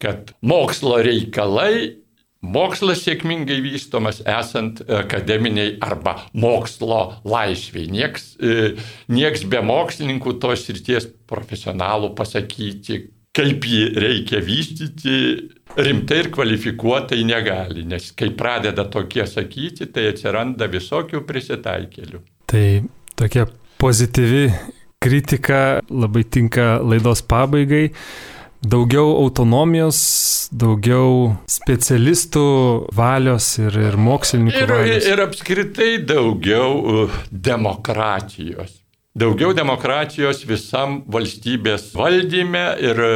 [0.03, 2.06] kad mokslo reikalai
[2.45, 7.89] Mokslas sėkmingai vystomas esant akademiniai arba mokslo laisviai.
[7.91, 8.75] Nieks, e,
[9.09, 13.01] nieks be mokslininkų tos ryties profesionalų pasakyti,
[13.37, 15.17] kaip jį reikia vystyti,
[15.77, 22.23] rimtai ir kvalifikuotai negali, nes kai pradeda tokie sakyti, tai atsiranda visokių prisitaikėlių.
[22.47, 22.67] Tai
[23.19, 23.49] tokia
[23.83, 24.47] pozityvi
[25.03, 27.91] kritika labai tinka laidos pabaigai.
[28.67, 29.99] Daugiau autonomijos,
[30.51, 32.47] daugiau specialistų
[32.97, 35.07] valios ir, ir mokslininkų ir, valios.
[35.07, 38.81] Ir apskritai daugiau uh, demokratijos.
[39.17, 43.13] Daugiau demokratijos visam valstybės valdyme ir e,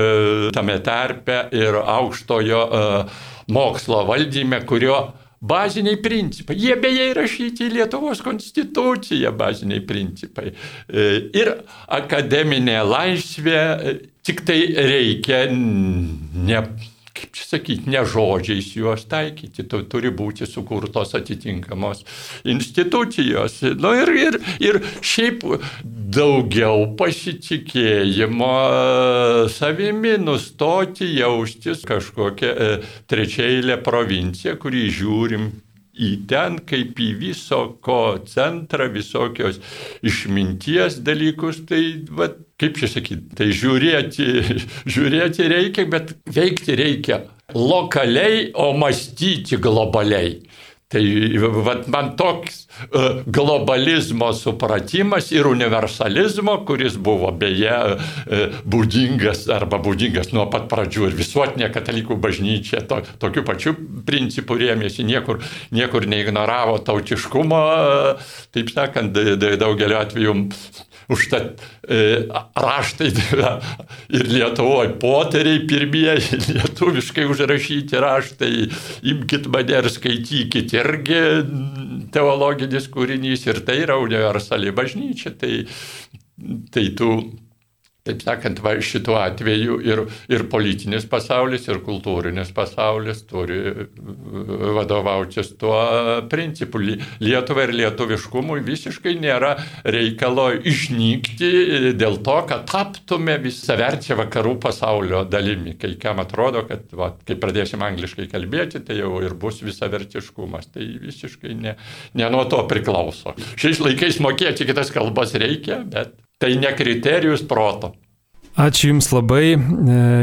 [0.57, 3.19] tame tarpe ir aukštojo uh,
[3.53, 5.03] mokslo valdyme, kurio
[5.41, 6.57] baziniai principai.
[6.61, 10.53] Jie beje įrašyti į Lietuvos konstituciją baziniai principai.
[10.53, 11.09] E,
[11.41, 11.55] ir
[11.89, 13.61] akademinė laisvė,
[14.27, 16.65] tik tai reikia ne
[17.21, 22.05] kaip čia sakyti, ne žodžiais juos taikyti, tu, turi būti sukurtos atitinkamos
[22.49, 23.61] institucijos.
[23.81, 25.45] Nu, ir, ir, ir šiaip
[26.11, 28.53] daugiau pasitikėjimo
[29.53, 32.71] savimi, nustoti jaustis kažkokią e,
[33.11, 35.51] trečiailę provinciją, kurį žiūrim
[36.01, 39.61] į ten kaip į viso ko centrą, visokios
[40.07, 41.83] išminties dalykus, tai
[42.17, 42.31] va,
[42.61, 44.31] kaip čia sakyti, tai žiūrėti,
[44.95, 47.23] žiūrėti reikia, bet veikti reikia
[47.55, 50.39] lokaliai, o mąstyti globaliai.
[50.91, 51.03] Tai
[51.63, 60.33] vat, man toks uh, globalizmo supratimas ir universalizmo, kuris buvo beje uh, būdingas arba būdingas
[60.35, 63.77] nuo pat pradžių ir visuotinė katalikų bažnyčia to, tokiu pačiu
[64.07, 65.39] principu rėmėsi, niekur,
[65.71, 69.15] niekur neignoravo tautiškumo, uh, taip sakant,
[69.63, 70.41] daugeliu atveju
[71.11, 72.01] Užtat e,
[72.55, 73.11] raštai
[74.17, 78.53] ir Lietuvoje poteriai pirmieji lietuviškai užrašyti raštai,
[79.13, 81.23] imkite mane ir skaitykite irgi
[82.15, 85.35] teologinis kūrinys ir tai yra universali bažnyčia.
[85.41, 85.55] Tai,
[86.75, 87.11] tai tu
[88.01, 90.01] Taip sakant, va, šituo atveju ir,
[90.33, 93.85] ir politinis pasaulis, ir kultūrinis pasaulis turi e,
[94.79, 95.77] vadovautis tuo
[96.33, 96.81] principu.
[97.21, 99.51] Lietuvai ir lietuviškumui visiškai nėra
[99.85, 105.77] reikalo išnykti dėl to, kad taptume visaverčia vakarų pasaulio dalimi.
[105.81, 110.73] Kai kam atrodo, kad va, kai pradėsim angliškai kalbėti, tai jau ir bus visavertiškumas.
[110.73, 111.77] Tai visiškai ne,
[112.17, 113.37] ne nuo to priklauso.
[113.61, 117.93] Šiais laikais mokėti kitas kalbas reikia, bet Tai ne kriterijus proto.
[118.57, 119.59] Ačiū Jums labai, e,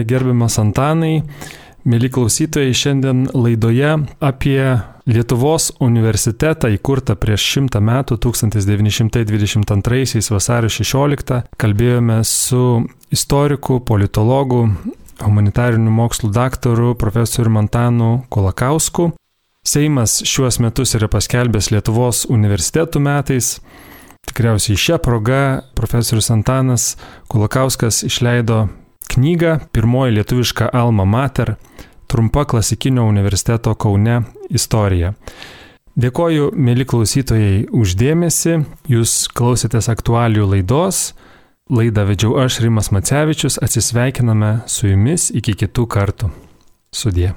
[0.09, 1.21] gerbiamas Antanai.
[1.87, 4.59] Mėly klausytojai, šiandien laidoje apie
[5.07, 14.67] Lietuvos universitetą įkurtą prieš šimtą metų 1922 vasario 16 kalbėjome su istoriku, politologu,
[15.21, 19.13] humanitarinių mokslų daktaru profesoriu Mantanu Kolakausku.
[19.63, 23.63] Seimas šiuos metus yra paskelbęs Lietuvos universitetų metais.
[24.27, 25.41] Tikriausiai šią progą
[25.77, 26.95] profesorius Antanas
[27.31, 28.67] Kolakauskas išleido
[29.13, 31.55] knygą Pirmoji lietuviška Alma Mater
[32.07, 35.13] trumpa klasikinio universiteto Kaune istorija.
[35.97, 38.59] Dėkoju, mėly klausytojai, uždėmesi.
[38.85, 41.15] Jūs klausėtės aktualių laidos.
[41.73, 43.57] Laidą vedžiau aš, Rimas Macevičius.
[43.65, 46.29] Atsisveikiname su jumis iki kitų kartų.
[46.93, 47.33] Sudie.